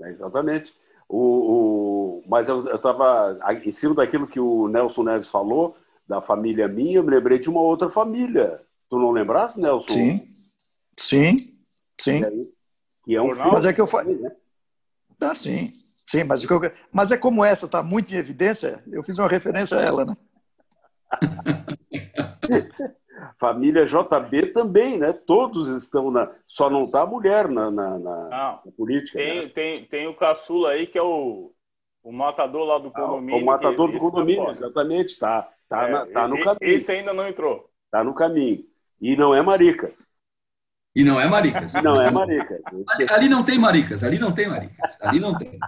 é 0.02 0.10
exatamente. 0.10 0.72
O, 1.08 1.18
o 1.18 2.24
mas 2.28 2.48
eu 2.48 2.74
estava 2.74 3.38
em 3.62 3.70
cima 3.70 3.94
daquilo 3.94 4.26
que 4.26 4.40
o 4.40 4.68
Nelson 4.68 5.02
Neves 5.02 5.28
falou 5.28 5.76
da 6.06 6.20
família 6.20 6.68
minha, 6.68 6.96
eu 6.96 7.02
me 7.02 7.10
lembrei 7.10 7.38
de 7.38 7.48
uma 7.48 7.60
outra 7.60 7.90
família. 7.90 8.62
Tu 8.88 8.98
não 8.98 9.10
lembrasse, 9.10 9.60
Nelson? 9.60 9.92
Sim, 9.92 10.28
sim, 10.98 11.58
sim. 12.00 12.22
Que 13.04 13.14
é 13.14 13.22
um 13.22 13.32
Jornal? 13.32 13.52
Mas 13.54 13.66
é 13.66 13.72
que 13.72 13.80
eu 13.80 13.86
falei. 13.86 14.16
né? 14.16 14.30
Ah, 15.20 15.34
sim, 15.34 15.72
sim, 16.06 16.24
mas, 16.24 16.42
o 16.44 16.46
que 16.48 16.52
eu- 16.52 16.72
mas 16.92 17.10
é 17.12 17.16
como 17.16 17.44
essa 17.44 17.66
está 17.66 17.82
muito 17.82 18.12
em 18.14 18.16
evidência, 18.18 18.82
eu 18.90 19.02
fiz 19.02 19.18
uma 19.18 19.28
referência 19.28 19.78
a 19.78 19.82
ela, 19.82 20.04
né? 20.04 20.16
Família 23.38 23.84
JB 23.86 24.52
também, 24.52 24.98
né? 24.98 25.12
Todos 25.12 25.68
estão 25.68 26.10
na. 26.10 26.30
Só 26.46 26.68
não 26.70 26.84
está 26.84 27.02
a 27.02 27.06
mulher 27.06 27.48
na, 27.48 27.70
na, 27.70 27.98
na- 27.98 28.28
Não, 28.28 28.60
na 28.66 28.72
política. 28.76 29.18
né? 29.18 29.24
tem, 29.24 29.48
tem, 29.48 29.84
tem 29.86 30.06
o 30.06 30.14
caçula 30.14 30.70
aí 30.70 30.86
que 30.86 30.98
é 30.98 31.02
o, 31.02 31.52
o 32.02 32.12
matador 32.12 32.64
lá 32.66 32.78
do 32.78 32.88
Ah, 32.88 33.00
condomínio. 33.00 33.42
o 33.42 33.46
matador 33.46 33.90
do 33.90 33.98
condomínio, 33.98 34.50
exatamente, 34.50 35.10
está 35.10 35.48
tá, 35.68 35.88
É, 35.88 35.92
na- 35.92 36.06
tá 36.06 36.28
no 36.28 36.36
caminho. 36.38 36.58
Esse 36.62 36.92
ainda 36.92 37.12
não 37.12 37.26
entrou. 37.26 37.68
Tá 37.90 38.02
no 38.04 38.14
caminho. 38.14 38.64
E 39.00 39.16
não 39.16 39.34
é 39.34 39.42
Maricas. 39.42 40.06
E 40.96 41.02
não 41.02 41.20
é 41.20 41.28
maricas. 41.28 41.74
E 41.74 41.82
não 41.82 42.00
é 42.00 42.08
Maricas. 42.08 42.60
Ali, 42.66 43.06
ali 43.10 43.28
não 43.28 43.44
tem 43.44 43.58
maricas, 43.58 44.04
ali 44.04 44.16
não 44.18 44.32
tem 44.32 44.48
maricas. 44.48 45.00
Ali 45.02 45.18
não 45.18 45.36
tem. 45.36 45.58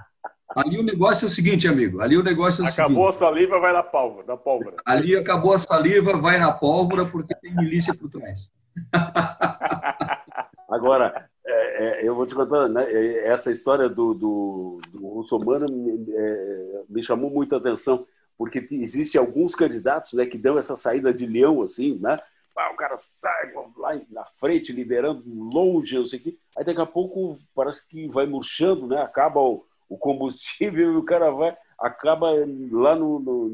Ali 0.57 0.79
o 0.79 0.83
negócio 0.83 1.27
é 1.27 1.29
o 1.29 1.31
seguinte, 1.31 1.69
amigo. 1.69 2.01
Ali 2.01 2.17
o 2.17 2.23
negócio 2.23 2.63
é 2.63 2.67
o 2.67 2.69
Acabou 2.69 3.09
a 3.09 3.13
seguinte. 3.13 3.29
saliva, 3.29 3.61
vai 3.61 3.75
da 3.75 3.83
pólvora. 3.83 4.27
Da 4.27 4.37
pólvora. 4.39 4.77
Ali 4.87 5.15
acabou 5.15 5.53
a 5.53 5.59
saliva, 5.59 6.17
vai 6.17 6.39
na 6.39 6.51
pólvora, 6.51 7.05
porque 7.05 7.35
tem 7.35 7.55
milícia 7.55 7.95
por 7.95 8.09
trás. 8.09 8.51
Agora, 10.67 11.29
é, 11.47 12.05
é, 12.05 12.09
eu 12.09 12.15
vou 12.15 12.27
te 12.27 12.35
contar, 12.35 12.71
né, 12.71 12.91
é, 12.91 13.29
essa 13.29 13.51
história 13.51 13.87
do, 13.87 14.15
do, 14.15 14.81
do 14.91 15.07
russomano 15.09 15.67
me, 15.71 16.07
é, 16.11 16.83
me 16.89 17.03
chamou 17.03 17.31
muita 17.31 17.59
atenção, 17.59 18.07
porque 18.39 18.67
existe 18.71 19.19
alguns 19.19 19.55
candidatos 19.55 20.15
né, 20.15 20.25
que 20.25 20.39
dão 20.39 20.59
essa 20.59 20.75
saída 20.75 21.13
de 21.13 21.27
leão, 21.27 21.61
assim, 21.61 21.99
né? 22.01 22.17
Ah, 22.57 22.73
o 22.73 22.77
cara 22.77 22.97
sai 22.97 23.53
lá 23.77 24.01
na 24.11 24.25
frente, 24.41 24.73
liderando 24.73 25.23
longe, 25.27 25.99
não 25.99 26.07
sei 26.07 26.19
o 26.19 26.23
quê. 26.23 26.39
Aí 26.57 26.65
daqui 26.65 26.81
a 26.81 26.87
pouco 26.87 27.39
parece 27.55 27.87
que 27.87 28.09
vai 28.09 28.25
murchando, 28.25 28.87
né? 28.87 29.03
Acaba 29.03 29.39
o, 29.41 29.67
o 29.89 29.97
combustível 29.97 30.93
e 30.95 30.97
o 30.97 31.05
cara 31.05 31.31
vai, 31.31 31.57
acaba 31.79 32.31
lá 32.71 32.95
no, 32.95 33.19
no, 33.19 33.49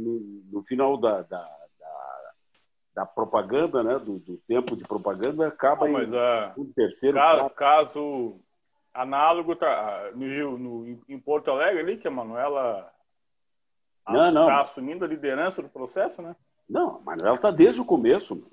no- 0.52 0.62
final 0.64 0.96
da, 0.96 1.22
da, 1.22 1.42
da, 1.80 2.32
da 2.94 3.06
propaganda, 3.06 3.82
né? 3.82 3.98
Do, 3.98 4.18
do 4.18 4.36
tempo 4.46 4.76
de 4.76 4.84
propaganda, 4.84 5.48
acaba 5.48 5.86
Não, 5.86 5.88
em 5.88 5.92
mas 5.92 6.14
ah, 6.14 6.52
um 6.56 6.72
terceiro, 6.72 7.16
caso, 7.16 7.50
caso 7.50 8.40
análogo 8.94 9.56
tá, 9.56 10.10
no 10.14 10.26
Rio, 10.26 10.58
no, 10.58 11.00
em 11.08 11.18
Porto 11.18 11.50
Alegre 11.50 11.80
ali, 11.80 11.96
que 11.96 12.08
a 12.08 12.10
Manuela 12.10 12.92
está 14.08 14.60
assumindo 14.60 15.04
a 15.04 15.08
liderança 15.08 15.62
do 15.62 15.68
processo, 15.68 16.22
né? 16.22 16.36
Não, 16.68 16.96
a 16.96 17.00
Manuela 17.00 17.36
está 17.36 17.50
desde 17.50 17.80
o 17.80 17.84
começo. 17.84 18.50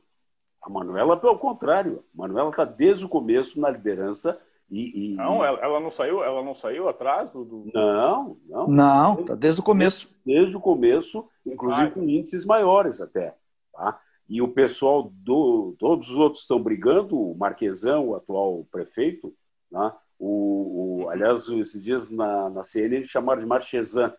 A 0.61 0.69
Manuela, 0.69 1.15
pelo 1.17 1.37
contrário, 1.37 2.03
a 2.13 2.17
Manuela 2.21 2.49
está 2.49 2.65
desde 2.65 3.05
o 3.05 3.09
começo 3.09 3.59
na 3.59 3.69
liderança 3.69 4.39
e. 4.69 5.13
e- 5.13 5.15
Não, 5.15 5.43
ela, 5.43 5.59
ela 5.59 5.79
não 5.79 5.89
saiu, 5.91 6.23
ela 6.23 6.43
não 6.43 6.53
saiu 6.53 6.87
atrás 6.89 7.29
do, 7.31 7.43
do- 7.43 7.71
não, 7.73 8.37
não, 8.47 8.67
Não, 8.67 9.19
está 9.21 9.35
desde 9.35 9.61
o 9.61 9.63
começo. 9.63 10.19
desde 10.25 10.55
o 10.55 10.59
começo, 10.59 11.27
inclusive 11.45 11.87
Ah. 11.87 11.91
com 11.91 12.03
índices 12.03 12.45
maiores 12.45 13.01
até. 13.01 13.35
Tá? 13.73 13.99
E 14.27 14.41
o 14.41 14.47
pessoal 14.47 15.09
do. 15.11 15.75
Todos 15.79 16.09
os 16.11 16.17
outros 16.17 16.41
estão 16.43 16.61
brigando, 16.61 17.19
o 17.19 17.35
Marquesão, 17.35 18.09
o 18.09 18.15
atual 18.15 18.65
prefeito, 18.71 19.33
né? 19.71 19.91
o, 20.19 21.03
o- 21.05 21.09
aliás, 21.09 21.47
esses 21.47 21.83
dias 21.83 22.09
na, 22.09 22.49
na 22.49 22.63
CNN 22.63 23.03
chamaram 23.05 23.39
de 23.41 23.47
Marchesan. 23.47 24.13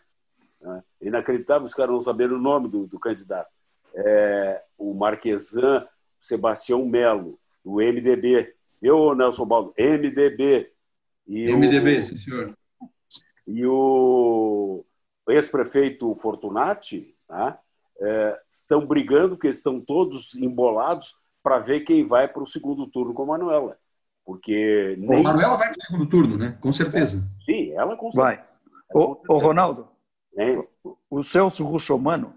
Né? 0.61 0.83
Inacreditável 1.03 1.65
os 1.67 1.75
caras 1.75 1.93
não 1.93 2.01
saberem 2.01 2.35
o 2.37 2.41
nome 2.41 2.69
do, 2.69 2.87
do 2.87 2.99
candidato. 2.99 3.49
É, 3.95 4.63
o 4.79 4.95
Marquesan 4.95 5.87
Sebastião 6.21 6.85
Melo, 6.87 7.39
do 7.65 7.77
MDB. 7.81 8.55
Eu, 8.81 9.15
Nelson 9.15 9.45
Baldo, 9.47 9.75
MDB. 9.77 10.71
E 11.27 11.49
o- 11.53 11.57
MDB, 11.59 12.03
sim, 12.03 12.17
senhor. 12.17 12.55
e 13.47 13.65
o 13.67 14.85
ex-prefeito 15.29 16.15
Fortunati 16.21 17.15
tá? 17.29 17.59
É, 18.03 18.41
estão 18.49 18.87
brigando, 18.87 19.31
porque 19.37 19.49
estão 19.49 19.79
todos 19.81 20.35
embolados 20.35 21.15
para 21.43 21.59
ver 21.59 21.81
quem 21.81 22.07
vai 22.07 22.27
para 22.27 22.43
o 22.43 22.47
segundo 22.47 22.87
turno 22.87 23.13
com 23.13 23.23
a 23.25 23.27
Manuela. 23.27 23.77
Porque 24.25 24.97
A 24.97 25.01
nem. 25.01 25.23
Manuela 25.23 25.57
vai 25.57 25.69
para 25.69 25.79
o 25.79 25.87
segundo 25.87 26.07
turno, 26.09 26.39
né? 26.39 26.57
Com 26.61 26.73
certeza. 26.73 27.29
Sim, 27.45 27.73
ela 27.73 27.97
consegue. 27.97 28.23
Vai. 28.39 28.45
Ô, 28.95 29.21
ô, 29.29 29.39
Ronaldo, 29.39 29.89
Né? 30.35 30.63
o 31.11 31.23
Celso 31.23 31.65
Russomano, 31.65 32.35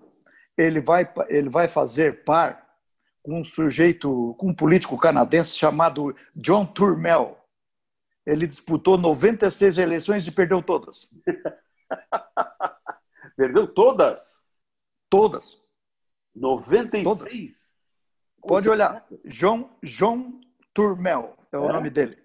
ele 0.58 0.80
vai, 0.82 1.10
ele 1.30 1.50
vai 1.50 1.68
fazer 1.68 2.24
par 2.24 2.63
com 3.24 3.40
um 3.40 3.46
sujeito, 3.46 4.36
com 4.38 4.50
um 4.50 4.54
político 4.54 4.98
canadense 4.98 5.58
chamado 5.58 6.14
John 6.36 6.66
Turmel. 6.66 7.40
Ele 8.26 8.46
disputou 8.46 8.98
96 8.98 9.78
eleições 9.78 10.28
e 10.28 10.32
perdeu 10.32 10.62
todas. 10.62 11.10
Perdeu 13.36 13.68
todas. 13.68 14.42
Todas. 15.10 15.62
96. 16.36 17.74
Pode 18.48 18.70
olhar. 18.70 19.06
John, 19.26 19.70
John 19.82 20.40
Turmel 20.74 21.36
é 21.52 21.58
o 21.58 21.70
É? 21.70 21.74
nome 21.74 21.90
dele. 21.90 22.18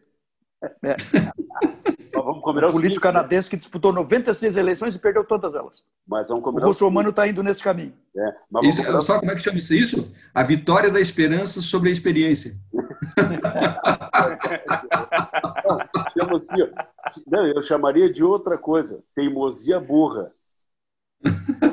É, 0.84 0.96
vamos 2.28 2.42
combinar 2.42 2.66
um 2.66 2.70
o 2.70 2.72
político 2.72 3.00
seguinte, 3.00 3.14
né? 3.14 3.20
canadense 3.20 3.48
que 3.50 3.56
disputou 3.56 3.92
96 3.92 4.56
eleições 4.56 4.94
e 4.94 4.98
perdeu 4.98 5.24
todas 5.24 5.54
elas. 5.54 5.82
Mas 6.06 6.28
vamos 6.28 6.42
O 6.42 6.44
combinar 6.44 6.66
o 6.66 6.68
Russomano 6.68 7.10
está 7.10 7.26
indo 7.26 7.42
nesse 7.42 7.62
caminho. 7.62 7.94
vamos 8.50 8.68
Isso, 8.68 8.78
combinar 8.82 9.00
sabe 9.00 9.20
como 9.20 9.32
é 9.32 9.34
que 9.34 9.40
chama 9.40 9.58
isso? 9.58 9.74
isso? 9.74 10.14
A 10.34 10.42
vitória 10.42 10.90
da 10.90 11.00
esperança 11.00 11.62
sobre 11.62 11.88
a 11.88 11.92
experiência. 11.92 12.54
Chama 16.18 16.36
assim. 16.38 17.22
Não, 17.26 17.46
eu 17.46 17.62
chamaria 17.62 18.10
de 18.12 18.22
outra 18.24 18.58
coisa. 18.58 19.02
Teimosia 19.14 19.78
burra. 19.78 20.32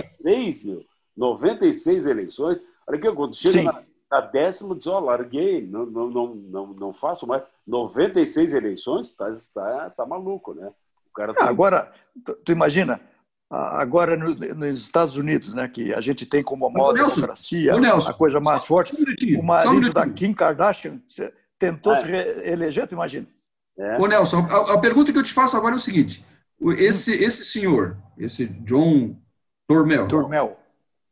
96, 0.00 0.64
meu. 0.64 0.84
96 1.16 2.06
eleições. 2.06 2.60
Olha 2.86 2.98
aqui, 2.98 3.12
quando 3.12 3.34
chega 3.34 3.52
Sim. 3.52 3.64
na, 3.64 3.82
na 4.10 4.20
décima, 4.20 4.74
diz, 4.74 4.86
ó, 4.86 4.98
larguei, 4.98 5.64
não, 5.66 5.86
não, 5.86 6.10
não, 6.10 6.34
não, 6.34 6.66
não 6.68 6.92
faço 6.92 7.26
mais. 7.26 7.42
96 7.66 8.52
eleições, 8.52 9.12
tá, 9.12 9.30
tá, 9.54 9.90
tá 9.90 10.06
maluco, 10.06 10.52
né? 10.54 10.70
O 11.08 11.12
cara 11.14 11.32
tá... 11.34 11.44
Agora, 11.44 11.92
tu, 12.24 12.34
tu 12.44 12.52
imagina, 12.52 13.00
agora 13.48 14.16
no- 14.16 14.34
nos 14.34 14.80
Estados 14.82 15.16
Unidos, 15.16 15.54
né, 15.54 15.68
que 15.68 15.92
a 15.94 16.00
gente 16.00 16.26
tem 16.26 16.42
como 16.42 16.68
maior 16.70 16.92
Nelson, 16.92 17.14
democracia, 17.16 17.78
Nelson, 17.78 18.10
a 18.10 18.14
coisa 18.14 18.40
mais 18.40 18.64
forte, 18.64 18.94
um 18.94 19.02
o 19.02 19.04
só 19.36 19.40
um 19.40 19.42
marido 19.42 19.92
da. 19.92 20.08
Kim 20.08 20.32
Kardashian 20.34 21.00
tentou 21.58 21.92
Ah. 21.92 21.96
se 21.96 22.04
reeleger, 22.06 22.88
tu 22.88 22.94
imagina. 22.94 23.26
É, 23.78 23.98
Ô, 23.98 24.06
Nelson, 24.06 24.46
a, 24.50 24.74
a 24.74 24.78
pergunta 24.80 25.12
que 25.12 25.18
eu 25.18 25.22
te 25.22 25.32
faço 25.32 25.56
agora 25.56 25.74
é 25.74 25.76
o 25.76 25.80
seguinte: 25.80 26.24
esse, 26.78 27.14
esse 27.14 27.44
senhor, 27.44 27.96
esse 28.18 28.46
John 28.46 29.16
Tormel, 29.68 30.06
Turmel. 30.08 30.56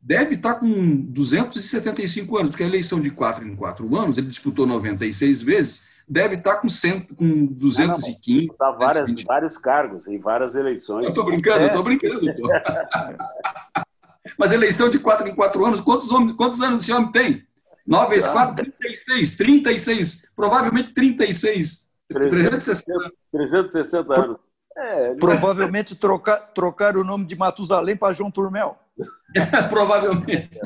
Deve 0.01 0.35
estar 0.35 0.55
com 0.55 0.95
275 0.95 2.37
anos, 2.37 2.49
porque 2.51 2.63
a 2.63 2.67
eleição 2.67 2.99
de 3.01 3.11
4 3.11 3.47
em 3.47 3.55
4 3.55 3.97
anos, 3.97 4.17
ele 4.17 4.27
disputou 4.27 4.65
96 4.65 5.41
vezes, 5.41 5.87
deve 6.07 6.35
estar 6.35 6.57
com, 6.57 6.69
100, 6.69 7.01
com 7.15 7.45
215. 7.45 8.47
tá 8.57 8.71
várias, 8.71 9.03
220. 9.03 9.25
vários 9.25 9.57
cargos, 9.57 10.07
em 10.07 10.19
várias 10.19 10.55
eleições. 10.55 11.05
Eu 11.05 11.13
tô 11.13 11.23
brincando, 11.23 11.65
eu 11.65 11.71
tô 11.71 11.83
brincando. 11.83 12.19
Pô. 12.19 12.47
Mas 14.37 14.51
eleição 14.51 14.89
de 14.89 14.99
4 14.99 15.27
em 15.27 15.35
4 15.35 15.65
anos, 15.65 15.81
quantos, 15.81 16.11
homens, 16.11 16.33
quantos 16.33 16.61
anos 16.61 16.81
esse 16.81 16.91
homem 16.91 17.11
tem? 17.11 17.43
9 17.85 18.09
vezes 18.13 18.29
4, 18.29 18.71
36. 18.79 19.35
36. 19.35 20.27
Provavelmente 20.35 20.93
36. 20.93 21.89
360. 22.07 23.11
360 23.31 24.21
anos. 24.21 24.39
É, 24.77 25.13
Provavelmente 25.15 25.95
trocar, 25.95 26.37
trocar 26.53 26.95
o 26.95 27.03
nome 27.03 27.25
de 27.25 27.35
Matusalém 27.35 27.97
para 27.97 28.13
João 28.13 28.31
Turmel. 28.31 28.77
Provavelmente. 29.69 30.59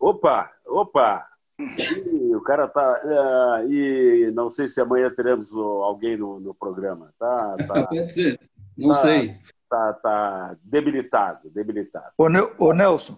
Opa, 0.00 0.50
opa! 0.66 1.26
Ih, 1.60 2.34
o 2.34 2.40
cara 2.42 2.66
tá. 2.66 2.80
ah, 2.82 3.62
e 3.68 4.32
não 4.34 4.50
sei 4.50 4.66
se 4.66 4.80
amanhã 4.80 5.10
teremos 5.10 5.52
alguém 5.54 6.16
no, 6.16 6.40
no 6.40 6.54
programa. 6.54 7.12
Tá, 7.18 7.56
tá, 7.68 7.86
Pode 7.86 8.12
ser. 8.12 8.40
Não 8.76 8.90
Ah. 8.90 8.94
sei. 8.94 9.36
tá, 9.68 9.92
tá 9.94 10.56
debilitado, 10.62 11.50
debilitado. 11.50 12.12
Ô, 12.18 12.28
Ne- 12.28 12.50
ô, 12.58 12.72
Nelson, 12.72 13.16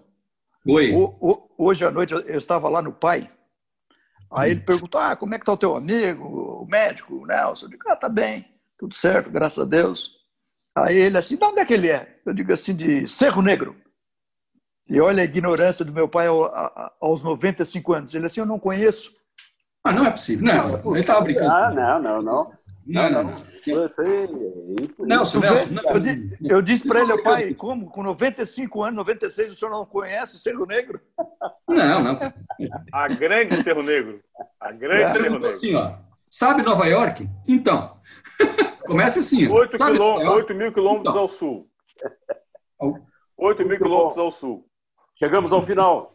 Oi. 0.68 0.92
o- 0.94 1.16
o- 1.20 1.50
hoje 1.58 1.84
à 1.84 1.90
noite 1.90 2.12
eu 2.14 2.20
eu 2.20 2.38
estava 2.38 2.68
lá 2.68 2.80
no 2.82 2.92
pai, 2.92 3.30
aí 4.30 4.50
ele 4.52 4.60
perguntou, 4.60 5.00
ah, 5.00 5.16
como 5.16 5.34
é 5.34 5.38
que 5.38 5.44
tá 5.44 5.52
o 5.52 5.56
teu 5.56 5.74
amigo, 5.76 6.24
o 6.62 6.66
médico, 6.66 7.14
o 7.14 7.26
Nelson? 7.26 7.66
Eu 7.66 7.70
digo, 7.70 7.82
ah, 7.88 7.96
tá 7.96 8.08
bem, 8.08 8.44
tudo 8.78 8.94
certo, 8.96 9.30
graças 9.30 9.64
a 9.64 9.68
Deus. 9.68 10.23
Aí 10.76 10.96
ele 10.96 11.16
assim, 11.18 11.36
de 11.36 11.44
onde 11.44 11.60
é 11.60 11.64
que 11.64 11.74
ele 11.74 11.88
é? 11.90 12.18
Eu 12.26 12.32
digo 12.34 12.52
assim, 12.52 12.74
de 12.74 13.06
Cerro 13.06 13.40
Negro. 13.42 13.76
E 14.88 15.00
olha 15.00 15.22
a 15.22 15.24
ignorância 15.24 15.84
do 15.84 15.92
meu 15.92 16.08
pai 16.08 16.26
aos 17.00 17.22
95 17.22 17.92
anos. 17.94 18.14
Ele 18.14 18.26
assim, 18.26 18.40
eu 18.40 18.46
não 18.46 18.58
conheço. 18.58 19.10
Ah, 19.82 19.92
não 19.92 20.04
é 20.06 20.10
possível. 20.10 20.44
Não, 20.44 20.92
ele 20.92 21.00
estava 21.00 21.20
brincando. 21.22 21.50
Ah, 21.50 21.70
não, 21.70 22.02
não, 22.02 22.22
não. 22.22 22.52
Não, 22.86 23.10
não, 23.10 23.24
não. 23.24 23.30
Aí, 23.66 24.28
Nelson, 24.98 25.40
Nelson, 25.40 25.74
Eu, 25.88 26.00
di- 26.00 26.38
eu 26.44 26.60
disse 26.62 26.86
para 26.86 27.00
ele, 27.00 27.22
pai, 27.22 27.54
como? 27.54 27.86
Com 27.90 28.02
95 28.02 28.82
anos, 28.82 28.96
96, 28.96 29.52
o 29.52 29.54
senhor 29.54 29.70
não 29.70 29.86
conhece 29.86 30.36
o 30.36 30.38
Cerro 30.38 30.66
Negro? 30.66 31.00
Não, 31.66 32.02
não. 32.02 32.18
A 32.92 33.08
grande 33.08 33.62
Cerro 33.62 33.82
Negro. 33.82 34.20
A 34.60 34.70
grande 34.70 35.12
Cerro 35.12 35.12
Perguntou 35.14 35.40
Negro. 35.50 35.56
assim, 35.56 35.74
ó. 35.74 35.94
Sabe 36.30 36.62
Nova 36.62 36.86
York? 36.86 37.26
Então. 37.48 37.96
Começa 38.86 39.20
assim. 39.20 39.48
ó. 39.50 39.54
8, 39.54 39.78
Sabe 39.78 39.98
Nova 39.98 40.22
York? 40.22 40.54
mil 40.54 40.72
quilômetros 40.72 41.10
Então. 41.10 41.22
ao 41.22 41.28
sul. 41.28 41.68
Ao- 42.78 42.94
8 43.36 43.64
mil 43.66 43.78
quilômetros 43.78 44.18
ao 44.18 44.30
sul. 44.30 44.66
Chegamos 45.18 45.52
ao 45.52 45.62
final. 45.62 46.12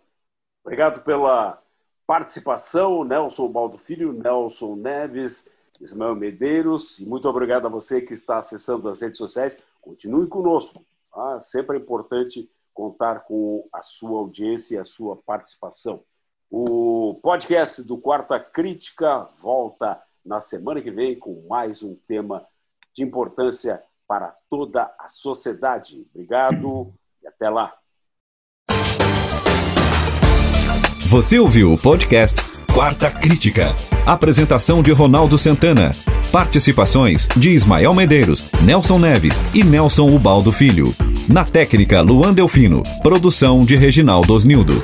Obrigado 0.63 1.01
pela 1.03 1.61
participação, 2.05 3.03
Nelson 3.03 3.47
Baldo 3.49 3.77
Filho, 3.77 4.11
Nelson 4.13 4.75
Neves, 4.75 5.49
Ismael 5.79 6.15
Medeiros, 6.15 6.99
e 6.99 7.05
muito 7.05 7.27
obrigado 7.29 7.65
a 7.65 7.69
você 7.69 8.01
que 8.01 8.13
está 8.13 8.37
acessando 8.39 8.89
as 8.89 9.01
redes 9.01 9.17
sociais. 9.17 9.57
Continue 9.81 10.27
conosco. 10.27 10.83
tá? 11.13 11.39
Sempre 11.41 11.77
é 11.77 11.79
importante 11.79 12.49
contar 12.73 13.21
com 13.21 13.67
a 13.73 13.81
sua 13.81 14.19
audiência 14.19 14.75
e 14.75 14.79
a 14.79 14.83
sua 14.83 15.15
participação. 15.15 16.03
O 16.51 17.19
podcast 17.21 17.83
do 17.83 17.97
Quarta 17.97 18.39
Crítica 18.39 19.29
volta 19.41 20.01
na 20.29 20.39
semana 20.39 20.79
que 20.79 20.91
vem 20.91 21.17
com 21.17 21.43
mais 21.49 21.81
um 21.81 21.97
tema 22.07 22.45
de 22.93 23.01
importância 23.01 23.81
para 24.07 24.35
toda 24.47 24.83
a 24.99 25.09
sociedade. 25.09 26.05
Obrigado 26.13 26.93
e 27.23 27.27
até 27.27 27.49
lá. 27.49 27.73
Você 31.07 31.39
ouviu 31.39 31.73
o 31.73 31.81
podcast 31.81 32.39
Quarta 32.71 33.09
Crítica. 33.09 33.75
Apresentação 34.05 34.83
de 34.83 34.91
Ronaldo 34.91 35.35
Santana. 35.35 35.89
Participações 36.31 37.27
de 37.35 37.49
Ismael 37.49 37.95
Medeiros, 37.95 38.45
Nelson 38.63 38.99
Neves 38.99 39.41
e 39.55 39.63
Nelson 39.63 40.15
Ubaldo 40.15 40.51
Filho. 40.51 40.93
Na 41.33 41.43
técnica, 41.43 42.01
Luan 42.01 42.35
Delfino. 42.35 42.83
Produção 43.01 43.65
de 43.65 43.75
Reginaldo 43.75 44.31
Osnildo. 44.31 44.79